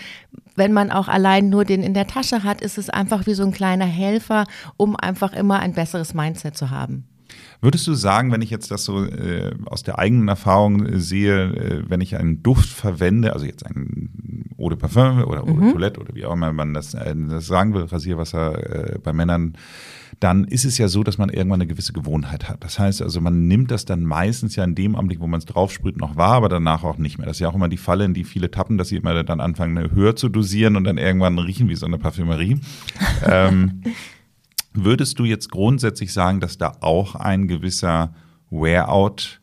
wenn 0.55 0.71
man 0.71 0.91
auch 0.91 1.07
allein 1.07 1.49
nur 1.49 1.65
den 1.65 1.81
in 1.81 1.95
der 1.95 2.05
Tasche 2.05 2.43
hat, 2.43 2.61
ist 2.61 2.77
es 2.77 2.91
einfach 2.91 3.25
wie 3.25 3.33
so 3.33 3.43
ein 3.43 3.51
kleiner 3.51 3.87
Helfer, 3.87 4.43
um 4.77 4.95
einfach 4.95 5.33
immer 5.33 5.61
ein 5.61 5.73
besseres 5.73 6.13
Mindset 6.13 6.55
zu 6.55 6.69
haben. 6.69 7.07
Würdest 7.61 7.87
du 7.87 7.93
sagen, 7.93 8.31
wenn 8.31 8.41
ich 8.41 8.49
jetzt 8.49 8.71
das 8.71 8.83
so 8.83 9.03
äh, 9.03 9.53
aus 9.65 9.83
der 9.83 9.99
eigenen 9.99 10.27
Erfahrung 10.27 10.85
äh, 10.85 10.99
sehe, 10.99 11.43
äh, 11.53 11.83
wenn 11.87 12.01
ich 12.01 12.15
einen 12.17 12.43
Duft 12.43 12.69
verwende, 12.69 13.33
also 13.33 13.45
jetzt 13.45 13.65
ein 13.65 14.53
Eau 14.57 14.69
de 14.69 14.77
Parfum 14.77 15.23
oder 15.23 15.43
Eau 15.43 15.53
de 15.53 15.55
mhm. 15.55 15.71
Toilette 15.73 15.99
oder 15.99 16.15
wie 16.15 16.25
auch 16.25 16.33
immer 16.33 16.53
man 16.53 16.73
das, 16.73 16.93
äh, 16.93 17.15
das 17.15 17.47
sagen 17.47 17.73
will, 17.73 17.83
Rasierwasser 17.83 18.95
äh, 18.95 18.99
bei 18.99 19.13
Männern, 19.13 19.53
dann 20.19 20.45
ist 20.45 20.65
es 20.65 20.77
ja 20.77 20.87
so, 20.87 21.03
dass 21.03 21.17
man 21.17 21.29
irgendwann 21.29 21.61
eine 21.61 21.67
gewisse 21.67 21.93
Gewohnheit 21.93 22.49
hat. 22.49 22.63
Das 22.63 22.79
heißt 22.79 23.01
also, 23.01 23.21
man 23.21 23.47
nimmt 23.47 23.69
das 23.69 23.85
dann 23.85 24.03
meistens 24.03 24.55
ja 24.55 24.63
in 24.63 24.73
dem 24.73 24.95
Augenblick, 24.95 25.19
wo 25.19 25.27
man 25.27 25.37
es 25.37 25.45
draufsprüht, 25.45 25.97
noch 25.97 26.15
wahr, 26.15 26.33
aber 26.33 26.49
danach 26.49 26.83
auch 26.83 26.97
nicht 26.97 27.17
mehr. 27.17 27.27
Das 27.27 27.37
ist 27.37 27.41
ja 27.41 27.49
auch 27.49 27.55
immer 27.55 27.69
die 27.69 27.77
Falle, 27.77 28.05
in 28.05 28.13
die 28.13 28.23
viele 28.23 28.49
tappen, 28.49 28.77
dass 28.77 28.87
sie 28.87 28.97
immer 28.97 29.23
dann 29.23 29.39
anfangen, 29.39 29.91
höher 29.91 30.15
zu 30.15 30.29
dosieren 30.29 30.75
und 30.75 30.85
dann 30.85 30.97
irgendwann 30.97 31.37
riechen 31.37 31.69
wie 31.69 31.75
so 31.75 31.85
eine 31.85 31.99
Parfümerie. 31.99 32.59
ähm, 33.25 33.83
Würdest 34.79 35.17
du 35.17 35.25
jetzt 35.25 35.49
grundsätzlich 35.49 36.13
sagen, 36.13 36.39
dass 36.39 36.59
da 36.59 36.77
auch 36.81 37.15
ein 37.15 37.47
gewisser 37.47 38.13
Wear-out 38.51 39.41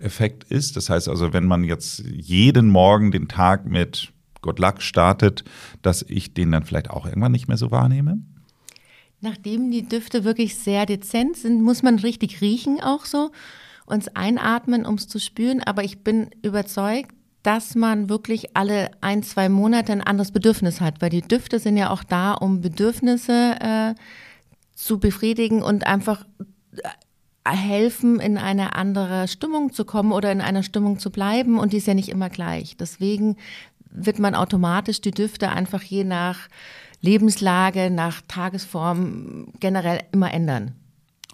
Effekt 0.00 0.42
ist? 0.42 0.76
Das 0.76 0.90
heißt 0.90 1.08
also, 1.08 1.32
wenn 1.32 1.46
man 1.46 1.62
jetzt 1.62 2.00
jeden 2.00 2.68
Morgen 2.68 3.12
den 3.12 3.28
Tag 3.28 3.64
mit 3.64 4.12
Good 4.42 4.58
Luck 4.58 4.82
startet, 4.82 5.44
dass 5.82 6.02
ich 6.02 6.34
den 6.34 6.50
dann 6.50 6.64
vielleicht 6.64 6.90
auch 6.90 7.06
irgendwann 7.06 7.30
nicht 7.30 7.46
mehr 7.46 7.58
so 7.58 7.70
wahrnehme? 7.70 8.18
Nachdem 9.20 9.70
die 9.70 9.88
Düfte 9.88 10.24
wirklich 10.24 10.56
sehr 10.56 10.84
dezent 10.84 11.36
sind, 11.36 11.62
muss 11.62 11.84
man 11.84 12.00
richtig 12.00 12.40
riechen 12.40 12.80
auch 12.82 13.04
so, 13.04 13.30
uns 13.86 14.08
einatmen, 14.08 14.84
um 14.84 14.96
es 14.96 15.06
zu 15.06 15.20
spüren. 15.20 15.62
Aber 15.62 15.84
ich 15.84 16.02
bin 16.02 16.30
überzeugt, 16.42 17.12
dass 17.44 17.76
man 17.76 18.08
wirklich 18.08 18.56
alle 18.56 18.90
ein, 19.00 19.22
zwei 19.22 19.48
Monate 19.48 19.92
ein 19.92 20.02
anderes 20.02 20.32
Bedürfnis 20.32 20.80
hat, 20.80 21.00
weil 21.00 21.10
die 21.10 21.22
Düfte 21.22 21.60
sind 21.60 21.76
ja 21.76 21.90
auch 21.90 22.02
da, 22.02 22.32
um 22.32 22.60
Bedürfnisse 22.60 23.54
äh, 23.60 23.94
zu 24.80 24.98
befriedigen 24.98 25.62
und 25.62 25.86
einfach 25.86 26.24
äh, 26.76 27.50
helfen, 27.50 28.18
in 28.20 28.38
eine 28.38 28.74
andere 28.74 29.28
Stimmung 29.28 29.72
zu 29.72 29.84
kommen 29.84 30.12
oder 30.12 30.32
in 30.32 30.40
einer 30.40 30.62
Stimmung 30.62 30.98
zu 30.98 31.10
bleiben. 31.10 31.58
Und 31.58 31.72
die 31.72 31.78
ist 31.78 31.86
ja 31.86 31.94
nicht 31.94 32.08
immer 32.08 32.30
gleich. 32.30 32.76
Deswegen 32.76 33.36
wird 33.90 34.18
man 34.18 34.34
automatisch 34.34 35.00
die 35.00 35.10
Düfte 35.10 35.50
einfach 35.50 35.82
je 35.82 36.04
nach 36.04 36.48
Lebenslage, 37.00 37.90
nach 37.90 38.22
Tagesform 38.28 39.48
generell 39.58 40.00
immer 40.12 40.32
ändern. 40.32 40.72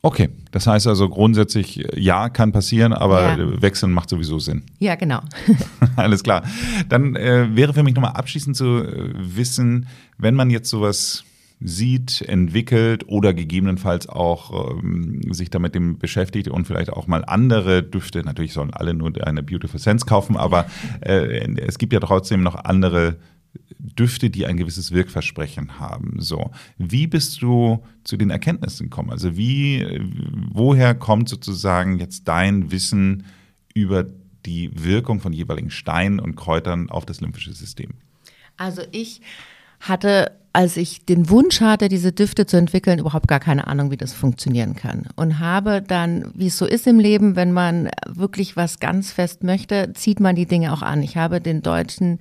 Okay, 0.02 0.28
das 0.52 0.66
heißt 0.66 0.86
also 0.86 1.08
grundsätzlich, 1.08 1.84
ja, 1.94 2.28
kann 2.28 2.52
passieren, 2.52 2.92
aber 2.92 3.38
ja. 3.38 3.62
wechseln 3.62 3.92
macht 3.92 4.08
sowieso 4.08 4.38
Sinn. 4.38 4.62
Ja, 4.78 4.94
genau. 4.94 5.20
Alles 5.96 6.22
klar. 6.22 6.44
Dann 6.88 7.16
äh, 7.16 7.54
wäre 7.56 7.74
für 7.74 7.82
mich 7.82 7.94
nochmal 7.94 8.12
abschließend 8.12 8.56
zu 8.56 8.84
äh, 8.84 9.12
wissen, 9.14 9.88
wenn 10.18 10.34
man 10.34 10.50
jetzt 10.50 10.70
sowas 10.70 11.24
sieht, 11.60 12.20
entwickelt 12.22 13.08
oder 13.08 13.32
gegebenenfalls 13.32 14.08
auch 14.08 14.72
ähm, 14.72 15.22
sich 15.32 15.48
damit 15.50 15.74
dem 15.74 15.98
beschäftigt 15.98 16.48
und 16.48 16.66
vielleicht 16.66 16.90
auch 16.90 17.06
mal 17.06 17.24
andere 17.24 17.82
Düfte, 17.82 18.22
natürlich 18.22 18.52
sollen 18.52 18.74
alle 18.74 18.92
nur 18.92 19.12
eine 19.26 19.42
Beautiful 19.42 19.80
Sense 19.80 20.04
kaufen, 20.04 20.36
aber 20.36 20.66
äh, 21.00 21.48
es 21.56 21.78
gibt 21.78 21.92
ja 21.94 22.00
trotzdem 22.00 22.42
noch 22.42 22.56
andere 22.56 23.16
Düfte, 23.78 24.28
die 24.28 24.44
ein 24.44 24.58
gewisses 24.58 24.92
Wirkversprechen 24.92 25.78
haben. 25.78 26.16
So, 26.18 26.50
wie 26.76 27.06
bist 27.06 27.40
du 27.40 27.82
zu 28.04 28.18
den 28.18 28.30
Erkenntnissen 28.30 28.90
gekommen? 28.90 29.10
Also 29.10 29.36
wie, 29.36 29.86
woher 30.52 30.94
kommt 30.94 31.28
sozusagen 31.28 31.98
jetzt 31.98 32.28
dein 32.28 32.70
Wissen 32.70 33.24
über 33.74 34.04
die 34.44 34.70
Wirkung 34.74 35.20
von 35.20 35.32
jeweiligen 35.32 35.70
Steinen 35.70 36.20
und 36.20 36.36
Kräutern 36.36 36.90
auf 36.90 37.06
das 37.06 37.20
lymphische 37.20 37.52
System? 37.52 37.94
Also 38.56 38.82
ich 38.92 39.20
hatte 39.88 40.32
als 40.56 40.78
ich 40.78 41.04
den 41.04 41.28
Wunsch 41.28 41.60
hatte, 41.60 41.90
diese 41.90 42.12
Düfte 42.12 42.46
zu 42.46 42.56
entwickeln, 42.56 42.98
überhaupt 42.98 43.28
gar 43.28 43.40
keine 43.40 43.66
Ahnung, 43.66 43.90
wie 43.90 43.98
das 43.98 44.14
funktionieren 44.14 44.74
kann. 44.74 45.06
Und 45.14 45.38
habe 45.38 45.82
dann, 45.82 46.32
wie 46.34 46.46
es 46.46 46.56
so 46.56 46.64
ist 46.64 46.86
im 46.86 46.98
Leben, 46.98 47.36
wenn 47.36 47.52
man 47.52 47.90
wirklich 48.06 48.56
was 48.56 48.80
ganz 48.80 49.12
fest 49.12 49.44
möchte, 49.44 49.92
zieht 49.92 50.18
man 50.18 50.34
die 50.34 50.46
Dinge 50.46 50.72
auch 50.72 50.80
an. 50.80 51.02
Ich 51.02 51.18
habe 51.18 51.42
den 51.42 51.60
deutschen 51.60 52.20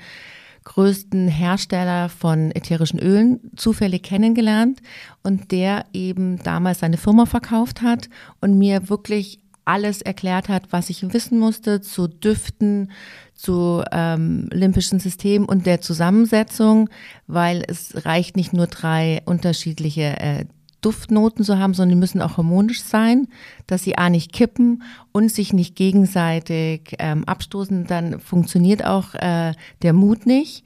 größten 0.66 1.30
Hersteller 1.30 2.10
von 2.10 2.52
ätherischen 2.52 3.00
Ölen 3.00 3.40
zufällig 3.56 4.04
kennengelernt 4.04 4.82
und 5.24 5.54
der 5.54 5.86
eben 5.94 6.40
damals 6.44 6.80
seine 6.80 6.98
Firma 6.98 7.26
verkauft 7.26 7.82
hat 7.82 8.10
und 8.42 8.58
mir 8.58 8.90
wirklich 8.90 9.40
alles 9.66 10.02
erklärt 10.02 10.48
hat, 10.48 10.72
was 10.72 10.90
ich 10.90 11.14
wissen 11.14 11.40
musste 11.40 11.82
zu 11.82 12.08
Düften, 12.08 12.92
zu 13.34 13.84
ähm, 13.92 14.48
limbischen 14.52 15.00
System 15.00 15.46
und 15.46 15.66
der 15.66 15.82
Zusammensetzung, 15.82 16.90
weil 17.28 17.64
es 17.68 18.06
reicht 18.06 18.38
nicht 18.38 18.54
nur 18.54 18.68
drei 18.68 19.22
unterschiedliche 19.26 20.20
äh, 20.20 20.46
Duftnoten 20.86 21.44
zu 21.44 21.58
haben, 21.58 21.74
sondern 21.74 21.98
die 21.98 22.00
müssen 22.00 22.22
auch 22.22 22.38
harmonisch 22.38 22.84
sein, 22.84 23.28
dass 23.66 23.84
sie 23.84 23.98
A 23.98 24.12
nicht 24.12 24.32
kippen 24.32 24.84
und 25.12 25.32
sich 25.32 25.52
nicht 25.52 25.76
gegenseitig 25.76 26.96
ähm, 27.00 27.24
abstoßen, 27.26 27.88
dann 27.88 28.20
funktioniert 28.20 28.86
auch 28.86 29.16
äh, 29.16 29.54
der 29.82 29.94
Mut 29.94 30.28
nicht. 30.28 30.64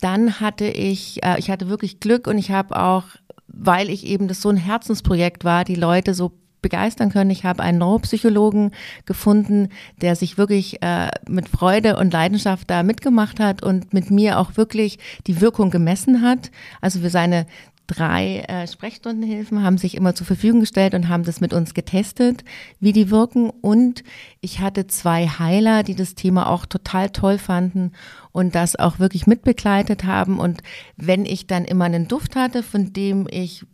Dann 0.00 0.40
hatte 0.40 0.64
ich, 0.64 1.22
äh, 1.22 1.38
ich 1.38 1.50
hatte 1.50 1.68
wirklich 1.68 2.00
Glück 2.00 2.26
und 2.26 2.36
ich 2.36 2.50
habe 2.50 2.80
auch, 2.82 3.04
weil 3.46 3.90
ich 3.90 4.04
eben 4.06 4.26
das 4.26 4.42
so 4.42 4.48
ein 4.48 4.56
Herzensprojekt 4.56 5.44
war, 5.44 5.64
die 5.64 5.76
Leute 5.76 6.14
so 6.14 6.32
begeistern 6.62 7.10
können. 7.10 7.30
Ich 7.30 7.44
habe 7.44 7.62
einen 7.62 7.78
Neuropsychologen 7.78 8.72
gefunden, 9.06 9.68
der 10.00 10.16
sich 10.16 10.38
wirklich 10.38 10.82
äh, 10.82 11.08
mit 11.28 11.48
Freude 11.48 11.96
und 11.96 12.12
Leidenschaft 12.12 12.70
da 12.70 12.82
mitgemacht 12.82 13.40
hat 13.40 13.62
und 13.62 13.92
mit 13.92 14.10
mir 14.10 14.38
auch 14.38 14.56
wirklich 14.56 14.98
die 15.26 15.40
Wirkung 15.40 15.70
gemessen 15.70 16.22
hat. 16.22 16.50
Also 16.80 17.00
für 17.00 17.10
seine 17.10 17.46
drei 17.90 18.44
äh, 18.46 18.68
Sprechstundenhilfen 18.68 19.62
haben 19.64 19.76
sich 19.76 19.96
immer 19.96 20.14
zur 20.14 20.26
Verfügung 20.26 20.60
gestellt 20.60 20.94
und 20.94 21.08
haben 21.08 21.24
das 21.24 21.40
mit 21.40 21.52
uns 21.52 21.74
getestet, 21.74 22.44
wie 22.78 22.92
die 22.92 23.10
wirken. 23.10 23.50
Und 23.50 24.04
ich 24.40 24.60
hatte 24.60 24.86
zwei 24.86 25.26
Heiler, 25.26 25.82
die 25.82 25.96
das 25.96 26.14
Thema 26.14 26.48
auch 26.48 26.66
total 26.66 27.10
toll 27.10 27.38
fanden 27.38 27.92
und 28.30 28.54
das 28.54 28.76
auch 28.76 29.00
wirklich 29.00 29.26
mitbegleitet 29.26 30.04
haben. 30.04 30.38
Und 30.38 30.62
wenn 30.96 31.24
ich 31.24 31.48
dann 31.48 31.64
immer 31.64 31.86
einen 31.86 32.06
Duft 32.06 32.36
hatte, 32.36 32.62
von 32.62 32.92
dem 32.92 33.26
ich 33.28 33.66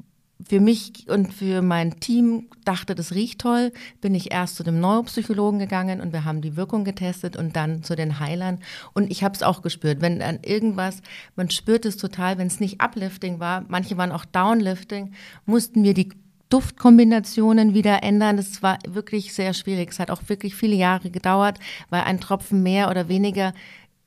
für 0.48 0.60
mich 0.60 1.08
und 1.08 1.32
für 1.32 1.62
mein 1.62 1.98
Team 1.98 2.48
dachte, 2.64 2.94
das 2.94 3.12
riecht 3.12 3.40
toll, 3.40 3.72
bin 4.00 4.14
ich 4.14 4.32
erst 4.32 4.56
zu 4.56 4.62
dem 4.62 4.80
Neuropsychologen 4.80 5.58
gegangen 5.58 6.00
und 6.00 6.12
wir 6.12 6.24
haben 6.24 6.40
die 6.40 6.56
Wirkung 6.56 6.84
getestet 6.84 7.36
und 7.36 7.56
dann 7.56 7.82
zu 7.82 7.96
den 7.96 8.20
Heilern. 8.20 8.60
Und 8.92 9.10
ich 9.10 9.24
habe 9.24 9.34
es 9.34 9.42
auch 9.42 9.62
gespürt, 9.62 10.00
wenn 10.00 10.20
dann 10.20 10.40
irgendwas, 10.42 11.02
man 11.34 11.50
spürt 11.50 11.84
es 11.84 11.96
total, 11.96 12.38
wenn 12.38 12.46
es 12.46 12.60
nicht 12.60 12.80
Uplifting 12.80 13.40
war, 13.40 13.64
manche 13.68 13.96
waren 13.96 14.12
auch 14.12 14.24
Downlifting, 14.24 15.12
mussten 15.46 15.82
wir 15.82 15.94
die 15.94 16.10
Duftkombinationen 16.48 17.74
wieder 17.74 18.02
ändern. 18.04 18.36
Das 18.36 18.62
war 18.62 18.78
wirklich 18.86 19.34
sehr 19.34 19.52
schwierig. 19.52 19.90
Es 19.90 19.98
hat 19.98 20.10
auch 20.10 20.22
wirklich 20.28 20.54
viele 20.54 20.76
Jahre 20.76 21.10
gedauert, 21.10 21.58
weil 21.90 22.02
ein 22.02 22.20
Tropfen 22.20 22.62
mehr 22.62 22.88
oder 22.88 23.08
weniger 23.08 23.52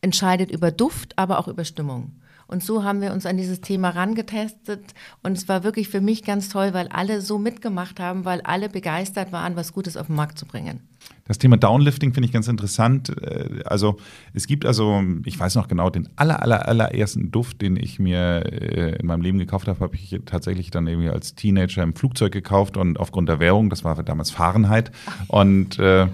entscheidet 0.02 0.50
über 0.50 0.72
Duft, 0.72 1.18
aber 1.18 1.40
auch 1.40 1.50
über 1.50 1.66
Stimmung. 1.66 2.14
Und 2.50 2.64
so 2.64 2.84
haben 2.84 3.00
wir 3.00 3.14
uns 3.14 3.28
an 3.28 3.38
dieses 3.38 3.62
Thema 3.62 3.90
rangetestet. 3.90 4.96
Und 5.22 5.38
es 5.38 5.48
war 5.48 5.64
wirklich 5.64 5.88
für 5.88 6.02
mich 6.02 6.24
ganz 6.24 6.50
toll, 6.50 6.74
weil 6.74 6.88
alle 6.88 7.22
so 7.22 7.38
mitgemacht 7.38 8.00
haben, 8.00 8.26
weil 8.26 8.42
alle 8.42 8.70
begeistert 8.70 9.32
waren, 9.32 9.56
was 9.56 9.72
Gutes 9.72 9.96
auf 9.96 10.08
den 10.08 10.16
Markt 10.16 10.40
zu 10.40 10.48
bringen. 10.48 10.80
Das 11.26 11.38
Thema 11.38 11.58
Downlifting 11.58 12.12
finde 12.12 12.26
ich 12.26 12.34
ganz 12.34 12.48
interessant. 12.48 13.10
Äh, 13.22 13.62
also 13.66 13.98
es 14.34 14.48
gibt 14.48 14.66
also, 14.66 15.04
ich 15.26 15.40
weiß 15.40 15.54
noch 15.56 15.68
genau, 15.68 15.92
den 15.92 16.10
aller, 16.16 16.42
aller, 16.42 16.68
allerersten 16.68 17.30
Duft, 17.30 17.62
den 17.62 17.76
ich 17.78 18.00
mir 18.00 18.44
äh, 18.52 18.96
in 19.00 19.06
meinem 19.06 19.22
Leben 19.22 19.38
gekauft 19.38 19.68
habe, 19.68 19.80
habe 19.82 19.96
ich 19.96 20.20
tatsächlich 20.26 20.72
dann 20.72 20.88
irgendwie 20.88 21.10
als 21.10 21.36
Teenager 21.36 21.84
im 21.84 21.94
Flugzeug 21.94 22.32
gekauft 22.32 22.78
und 22.78 23.00
aufgrund 23.00 23.30
der 23.30 23.40
Währung, 23.40 23.70
das 23.70 23.84
war 23.84 24.02
damals 24.02 24.32
Fahrenheit. 24.32 24.92
Und 25.28 25.78
äh, 25.78 26.08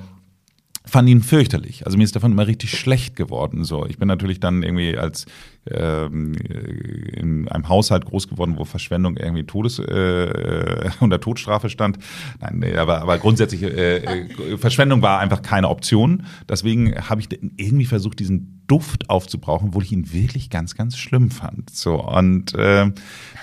fand 0.86 1.10
ihn 1.10 1.24
fürchterlich. 1.24 1.86
Also 1.86 1.98
mir 1.98 2.04
ist 2.04 2.16
davon 2.16 2.32
immer 2.32 2.48
richtig 2.48 2.78
schlecht 2.78 3.16
geworden. 3.16 3.64
So, 3.64 3.86
ich 3.86 3.98
bin 3.98 4.08
natürlich 4.08 4.40
dann 4.40 4.64
irgendwie 4.64 4.98
als 4.98 5.26
ähm, 5.72 6.34
in 6.34 7.48
einem 7.48 7.70
Haushalt 7.70 8.06
groß 8.06 8.28
geworden, 8.28 8.56
wo 8.58 8.66
Verschwendung 8.66 9.18
irgendwie 9.18 9.44
Todes 9.44 9.80
äh, 9.80 10.90
unter 11.00 11.20
Todstrafe 11.20 11.70
stand. 11.70 11.98
Nein, 12.40 12.60
nee, 12.60 12.76
aber, 12.76 13.02
aber 13.02 13.18
grundsätzlich 13.18 13.64
äh, 13.64 13.98
äh, 13.98 14.58
Verschwendung 14.58 15.02
war 15.02 15.20
einfach 15.20 15.42
keine 15.42 15.70
Option. 15.70 16.26
Deswegen 16.48 16.96
habe 17.10 17.22
ich 17.22 17.30
irgendwie 17.58 17.86
versucht, 17.86 18.20
diesen 18.20 18.56
Duft 18.68 19.10
aufzubrauchen, 19.10 19.70
obwohl 19.70 19.84
ich 19.84 19.92
ihn 19.92 20.12
wirklich 20.12 20.50
ganz, 20.50 20.76
ganz 20.76 20.98
schlimm 20.98 21.30
fand. 21.30 21.70
So 21.70 22.04
und 22.04 22.56
äh, 22.56 22.92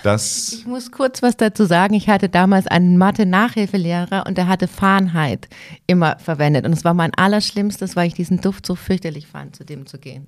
das. 0.03 0.53
Ich 0.53 0.65
muss 0.65 0.91
kurz 0.91 1.21
was 1.21 1.37
dazu 1.37 1.65
sagen. 1.65 1.93
Ich 1.93 2.09
hatte 2.09 2.27
damals 2.29 2.67
einen 2.67 2.97
Mathe-Nachhilfelehrer 2.97 4.25
und 4.27 4.37
der 4.37 4.47
hatte 4.47 4.67
Fahrenheit 4.67 5.47
immer 5.87 6.17
verwendet 6.19 6.65
und 6.65 6.73
es 6.73 6.83
war 6.83 6.93
mein 6.93 7.13
allerschlimmstes, 7.15 7.95
weil 7.95 8.07
ich 8.07 8.13
diesen 8.13 8.41
Duft 8.41 8.65
so 8.65 8.75
fürchterlich 8.75 9.27
fand, 9.27 9.55
zu 9.55 9.63
dem 9.63 9.85
zu 9.85 9.97
gehen. 9.97 10.27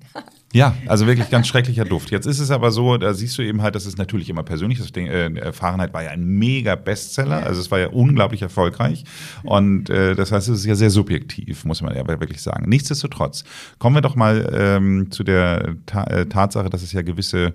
Ja, 0.52 0.74
also 0.86 1.06
wirklich 1.06 1.28
ganz 1.28 1.46
schrecklicher 1.46 1.84
Duft. 1.86 2.10
Jetzt 2.10 2.26
ist 2.26 2.40
es 2.40 2.50
aber 2.50 2.70
so, 2.70 2.96
da 2.96 3.14
siehst 3.14 3.36
du 3.38 3.42
eben 3.42 3.62
halt, 3.62 3.74
das 3.74 3.86
ist 3.86 3.98
natürlich 3.98 4.28
immer 4.28 4.42
persönlich. 4.42 4.78
Das 4.78 4.92
Ding, 4.92 5.06
äh, 5.06 5.52
Fahrenheit 5.52 5.92
war 5.94 6.02
ja 6.02 6.10
ein 6.10 6.24
mega 6.24 6.74
Bestseller, 6.74 7.44
also 7.44 7.60
es 7.60 7.70
war 7.70 7.78
ja 7.78 7.88
unglaublich 7.88 8.42
erfolgreich. 8.42 9.04
Und 9.42 9.90
äh, 9.90 10.14
das 10.14 10.32
heißt, 10.32 10.48
es 10.48 10.60
ist 10.60 10.66
ja 10.66 10.74
sehr 10.74 10.90
subjektiv, 10.90 11.64
muss 11.64 11.82
man 11.82 11.94
ja 11.94 12.06
wirklich 12.06 12.42
sagen. 12.42 12.68
Nichtsdestotrotz, 12.68 13.44
kommen 13.78 13.96
wir 13.96 14.02
doch 14.02 14.16
mal 14.16 14.50
ähm, 14.52 15.10
zu 15.10 15.24
der 15.24 15.76
Ta 15.86 16.04
äh, 16.04 16.26
Tatsache, 16.26 16.70
dass 16.70 16.82
es 16.82 16.92
ja 16.92 17.02
gewisse 17.02 17.54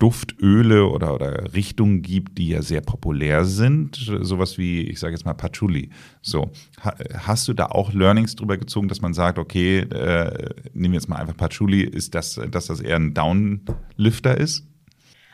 Duftöle 0.00 0.86
oder, 0.86 1.14
oder 1.14 1.52
Richtungen 1.54 2.02
gibt, 2.02 2.38
die 2.38 2.48
ja 2.48 2.62
sehr 2.62 2.80
populär 2.80 3.44
sind. 3.44 3.96
Sowas 4.22 4.58
wie, 4.58 4.80
ich 4.82 4.98
sage 4.98 5.12
jetzt 5.12 5.26
mal 5.26 5.34
Patchouli. 5.34 5.90
So, 6.22 6.50
hast 7.14 7.46
du 7.46 7.52
da 7.52 7.66
auch 7.66 7.92
Learnings 7.92 8.34
drüber 8.34 8.56
gezogen, 8.56 8.88
dass 8.88 9.02
man 9.02 9.14
sagt, 9.14 9.38
okay, 9.38 9.80
äh, 9.80 10.48
nehmen 10.72 10.92
wir 10.92 11.00
jetzt 11.00 11.08
mal 11.08 11.16
einfach 11.16 11.36
Patchouli, 11.36 11.82
ist 11.82 12.14
das, 12.14 12.40
dass 12.50 12.66
das 12.66 12.80
eher 12.80 12.96
ein 12.96 13.14
Downlifter 13.14 14.36
ist? 14.36 14.69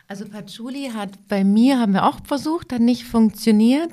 Also 0.09 0.25
Patchouli 0.25 0.91
hat 0.95 1.11
bei 1.27 1.43
mir, 1.43 1.81
haben 1.81 1.93
wir 1.93 2.07
auch 2.07 2.21
versucht, 2.23 2.73
hat 2.73 2.81
nicht 2.81 3.03
funktioniert, 3.03 3.91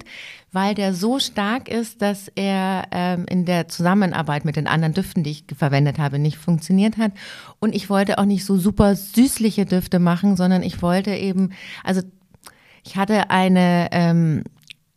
weil 0.51 0.75
der 0.75 0.93
so 0.93 1.17
stark 1.17 1.67
ist, 1.69 2.03
dass 2.03 2.27
er 2.35 2.87
ähm, 2.91 3.25
in 3.27 3.45
der 3.45 3.67
Zusammenarbeit 3.67 4.45
mit 4.45 4.55
den 4.55 4.67
anderen 4.67 4.93
Düften, 4.93 5.23
die 5.23 5.31
ich 5.31 5.45
verwendet 5.57 5.97
habe, 5.97 6.19
nicht 6.19 6.37
funktioniert 6.37 6.97
hat. 6.97 7.13
Und 7.59 7.73
ich 7.73 7.89
wollte 7.89 8.19
auch 8.19 8.25
nicht 8.25 8.45
so 8.45 8.57
super 8.57 8.95
süßliche 8.95 9.65
Düfte 9.65 9.97
machen, 9.97 10.37
sondern 10.37 10.61
ich 10.61 10.83
wollte 10.83 11.15
eben, 11.15 11.49
also 11.83 12.01
ich 12.85 12.95
hatte 12.95 13.31
eine 13.31 13.87
ähm, 13.91 14.43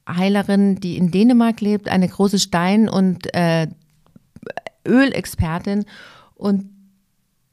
Heilerin, 0.07 0.81
die 0.81 0.99
in 0.99 1.11
Dänemark 1.11 1.63
lebt, 1.63 1.89
eine 1.89 2.09
große 2.09 2.39
Stein- 2.39 2.91
und 2.91 3.35
äh, 3.35 3.69
Ölexpertin 4.87 5.87
und 6.35 6.69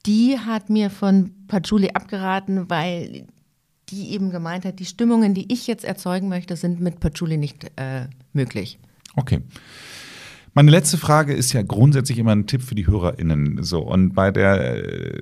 die 0.05 0.37
hat 0.37 0.69
mir 0.69 0.89
von 0.89 1.31
Patchouli 1.47 1.91
abgeraten, 1.91 2.69
weil 2.69 3.25
die 3.93 4.11
eben 4.11 4.31
gemeint 4.31 4.65
hat, 4.65 4.79
die 4.79 4.85
Stimmungen, 4.85 5.33
die 5.33 5.51
ich 5.53 5.67
jetzt 5.67 5.85
erzeugen 5.85 6.29
möchte, 6.29 6.55
sind 6.55 6.81
mit 6.81 6.99
Patchouli 6.99 7.37
nicht 7.37 7.71
äh, 7.75 8.07
möglich. 8.33 8.79
Okay. 9.15 9.41
Meine 10.55 10.69
letzte 10.69 10.99
Frage 10.99 11.33
ist 11.33 11.51
ja 11.53 11.63
grundsätzlich 11.63 12.19
immer 12.19 12.31
ein 12.31 12.45
Tipp 12.45 12.61
für 12.61 12.75
die 12.75 12.85
HörerInnen. 12.85 13.63
So, 13.63 13.79
und 13.79 14.13
bei 14.13 14.29
der 14.29 14.85
äh, 14.85 15.21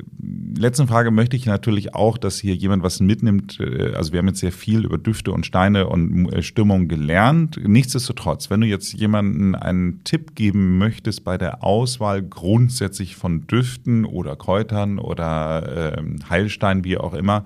letzten 0.57 0.87
Frage 0.87 1.09
möchte 1.09 1.37
ich 1.37 1.45
natürlich 1.45 1.95
auch, 1.95 2.17
dass 2.17 2.37
hier 2.37 2.53
jemand 2.53 2.83
was 2.83 2.99
mitnimmt. 2.99 3.57
Äh, 3.61 3.93
also 3.93 4.11
wir 4.11 4.19
haben 4.19 4.27
jetzt 4.27 4.41
sehr 4.41 4.51
viel 4.51 4.83
über 4.83 4.97
Düfte 4.97 5.31
und 5.31 5.45
Steine 5.45 5.87
und 5.87 6.33
äh, 6.33 6.43
Stimmung 6.43 6.89
gelernt. 6.89 7.61
Nichtsdestotrotz, 7.65 8.49
wenn 8.49 8.59
du 8.59 8.67
jetzt 8.67 8.91
jemanden 8.91 9.55
einen 9.55 10.03
Tipp 10.03 10.35
geben 10.35 10.77
möchtest 10.77 11.23
bei 11.23 11.37
der 11.37 11.63
Auswahl 11.63 12.21
grundsätzlich 12.21 13.15
von 13.15 13.47
Düften 13.47 14.03
oder 14.03 14.35
Kräutern 14.35 14.99
oder 14.99 15.97
äh, 15.97 16.03
Heilstein, 16.29 16.83
wie 16.83 16.97
auch 16.97 17.13
immer, 17.13 17.45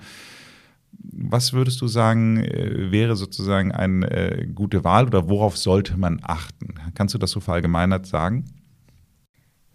was 0.99 1.53
würdest 1.53 1.81
du 1.81 1.88
sagen, 1.88 2.38
äh, 2.38 2.91
wäre 2.91 3.15
sozusagen 3.15 3.71
eine 3.71 4.10
äh, 4.12 4.45
gute 4.45 4.84
Wahl 4.84 5.05
oder 5.05 5.29
worauf 5.29 5.58
sollte 5.58 5.97
man 5.97 6.19
achten? 6.23 6.75
Kannst 6.93 7.13
du 7.13 7.17
das 7.17 7.31
so 7.31 7.39
verallgemeinert 7.39 8.05
sagen? 8.05 8.45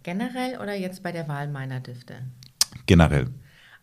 Generell 0.03 0.59
oder 0.59 0.75
jetzt 0.75 1.03
bei 1.03 1.11
der 1.11 1.27
Wahl 1.27 1.47
meiner 1.47 1.79
Düfte? 1.79 2.15
Generell. 2.85 3.27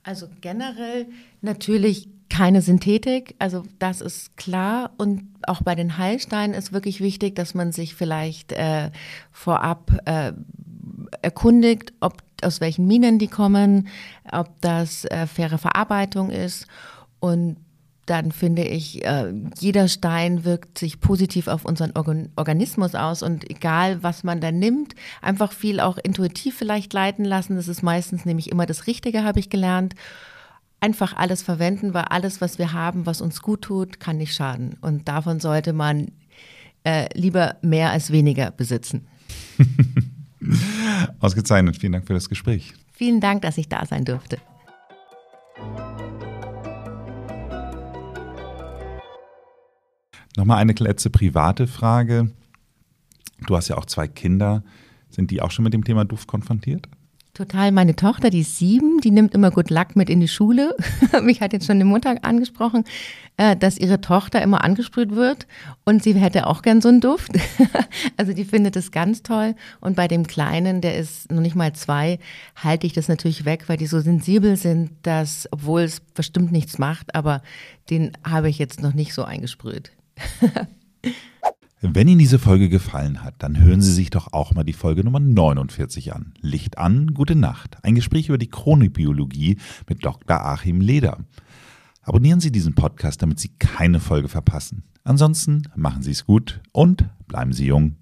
Also 0.03 0.29
generell 0.41 1.07
natürlich 1.41 2.09
keine 2.31 2.63
Synthetik, 2.63 3.35
also 3.39 3.65
das 3.79 4.01
ist 4.01 4.37
klar. 4.37 4.93
Und 4.99 5.25
auch 5.47 5.63
bei 5.63 5.75
den 5.75 5.99
Heilsteinen 5.99 6.55
ist 6.55 6.73
wirklich 6.73 7.01
wichtig, 7.01 7.35
dass 7.35 7.55
man 7.55 7.73
sich 7.73 7.95
vielleicht 7.95 8.53
äh, 8.53 8.91
vorab 9.33 9.93
äh, 10.05 10.33
erkundigt, 11.23 11.93
ob 12.01 12.23
aus 12.43 12.61
welchen 12.61 12.87
Minen 12.87 13.19
die 13.19 13.29
kommen, 13.29 13.89
ob 14.31 14.61
das 14.61 15.05
äh, 15.07 15.27
faire 15.27 15.59
Verarbeitung 15.59 16.31
ist 16.31 16.67
und 17.21 17.57
dann 18.09 18.33
finde 18.33 18.63
ich, 18.63 19.05
äh, 19.05 19.33
jeder 19.59 19.87
Stein 19.87 20.45
wirkt 20.45 20.79
sich 20.79 20.99
positiv 21.01 21.47
auf 21.47 21.65
unseren 21.65 21.93
Organismus 22.37 22.95
aus 22.95 23.23
und 23.23 23.49
egal, 23.51 24.03
was 24.03 24.25
man 24.25 24.41
da 24.41 24.51
nimmt, 24.51 24.95
einfach 25.21 25.53
viel 25.53 25.79
auch 25.79 25.99
intuitiv 25.99 26.57
vielleicht 26.57 26.93
leiten 26.93 27.25
lassen. 27.25 27.57
Das 27.57 27.69
ist 27.69 27.83
meistens 27.83 28.25
nämlich 28.25 28.51
immer 28.51 28.65
das 28.65 28.87
Richtige, 28.87 29.25
habe 29.25 29.41
ich 29.41 29.51
gelernt. 29.51 29.95
einfach 30.81 31.17
alles 31.17 31.43
verwenden, 31.43 31.93
weil 31.93 32.05
alles, 32.05 32.41
was 32.41 32.59
wir 32.59 32.73
haben, 32.73 33.05
was 33.05 33.21
uns 33.21 33.43
gut 33.43 33.63
tut, 33.63 33.99
kann 33.99 34.17
nicht 34.17 34.33
schaden. 34.33 34.77
Und 34.81 35.09
davon 35.09 35.41
sollte 35.41 35.73
man 35.73 36.13
äh, 36.85 37.09
lieber 37.19 37.57
mehr 37.63 37.91
als 37.91 38.13
weniger 38.13 38.53
besitzen. 38.53 39.09
Ausgezeichnet. 41.21 41.77
Vielen 41.77 41.93
Dank 41.93 42.07
für 42.07 42.15
das 42.15 42.29
Gespräch. 42.29 42.75
Vielen 42.93 43.21
Dank, 43.21 43.43
dass 43.43 43.59
ich 43.59 43.69
da 43.69 43.85
sein 43.85 44.05
durfte. 44.05 44.39
Nochmal 50.39 50.59
eine 50.59 50.73
letzte 50.73 51.11
private 51.11 51.67
Frage. 51.67 52.31
Du 53.49 53.57
hast 53.57 53.67
ja 53.67 53.77
auch 53.77 53.87
zwei 53.87 54.07
Kinder. 54.07 54.63
Sind 55.11 55.33
die 55.33 55.43
auch 55.43 55.51
schon 55.51 55.65
mit 55.65 55.75
dem 55.75 55.83
Thema 55.83 56.05
Duft 56.05 56.29
konfrontiert? 56.29 56.87
Total. 57.35 57.73
Meine 57.73 57.97
Tochter, 57.97 58.31
die 58.31 58.43
ist 58.43 58.57
sieben, 58.57 59.01
die 59.01 59.11
nimmt 59.11 59.35
immer 59.35 59.51
Good 59.51 59.71
Luck 59.71 59.97
mit 59.97 60.09
in 60.09 60.21
die 60.21 60.29
Schule. 60.29 60.77
Mich 61.23 61.41
hat 61.41 61.53
jetzt 61.53 61.67
schon 61.67 61.81
die 61.81 61.85
Mutter 61.85 62.15
angesprochen, 62.23 62.85
äh, 63.37 63.57
dass 63.57 63.79
ihre 63.79 64.01
Tochter 64.01 64.41
immer 64.41 64.63
angesprüht 64.63 65.17
wird 65.17 65.49
und 65.85 66.05
sie 66.05 66.15
hätte 66.15 66.47
auch 66.47 66.63
gern 66.63 66.81
so 66.81 66.89
einen 66.89 67.01
Duft. 67.01 67.33
Also 68.17 68.33
die 68.33 68.45
findet 68.45 68.77
es 68.77 68.93
ganz 68.93 69.25
toll. 69.25 69.57
Und 69.81 69.97
bei 69.97 70.07
dem 70.07 70.27
Kleinen, 70.27 70.81
der 70.81 70.99
ist 70.99 71.33
noch 71.33 71.41
nicht 71.41 71.57
mal 71.57 71.73
zwei, 71.73 72.21
halte 72.55 72.87
ich 72.87 72.93
das 72.93 73.09
natürlich 73.09 73.45
weg, 73.45 73.65
weil 73.69 73.77
die 73.77 73.87
so 73.87 74.01
sensibel 74.01 74.57
sind, 74.57 74.91
dass, 75.03 75.49
obwohl 75.51 75.83
es 75.83 76.01
bestimmt 76.01 76.53
nichts 76.53 76.79
macht, 76.79 77.15
aber 77.17 77.43
den 77.91 78.13
habe 78.25 78.49
ich 78.49 78.59
jetzt 78.59 78.83
noch 78.83 78.95
nicht 78.95 79.15
so 79.15 79.25
eingesprüht. 79.25 79.93
Wenn 81.81 82.09
Ihnen 82.09 82.19
diese 82.19 82.41
Folge 82.41 82.69
gefallen 82.69 83.23
hat, 83.23 83.37
dann 83.39 83.61
hören 83.61 83.81
Sie 83.81 83.93
sich 83.93 84.11
doch 84.11 84.33
auch 84.33 84.53
mal 84.53 84.65
die 84.65 84.73
Folge 84.73 85.05
Nummer 85.05 85.21
49 85.21 86.13
an. 86.13 86.35
Licht 86.41 86.77
an, 86.77 87.15
gute 87.15 87.37
Nacht. 87.37 87.77
Ein 87.85 87.95
Gespräch 87.95 88.29
über 88.29 88.39
die 88.39 88.51
Chronikbiologie 88.51 89.59
mit 89.89 90.05
Dr. 90.05 90.45
Achim 90.45 90.81
Leder. 90.81 91.19
Abonnieren 92.03 92.41
Sie 92.41 92.51
diesen 92.51 92.75
Podcast, 92.75 93.23
damit 93.23 93.39
Sie 93.39 93.51
keine 93.61 94.01
Folge 94.01 94.29
verpassen. 94.29 94.83
Ansonsten 95.05 95.63
machen 95.77 96.03
Sie 96.03 96.11
es 96.11 96.27
gut 96.27 96.61
und 96.73 97.05
bleiben 97.29 97.53
Sie 97.53 97.67
jung. 97.67 97.95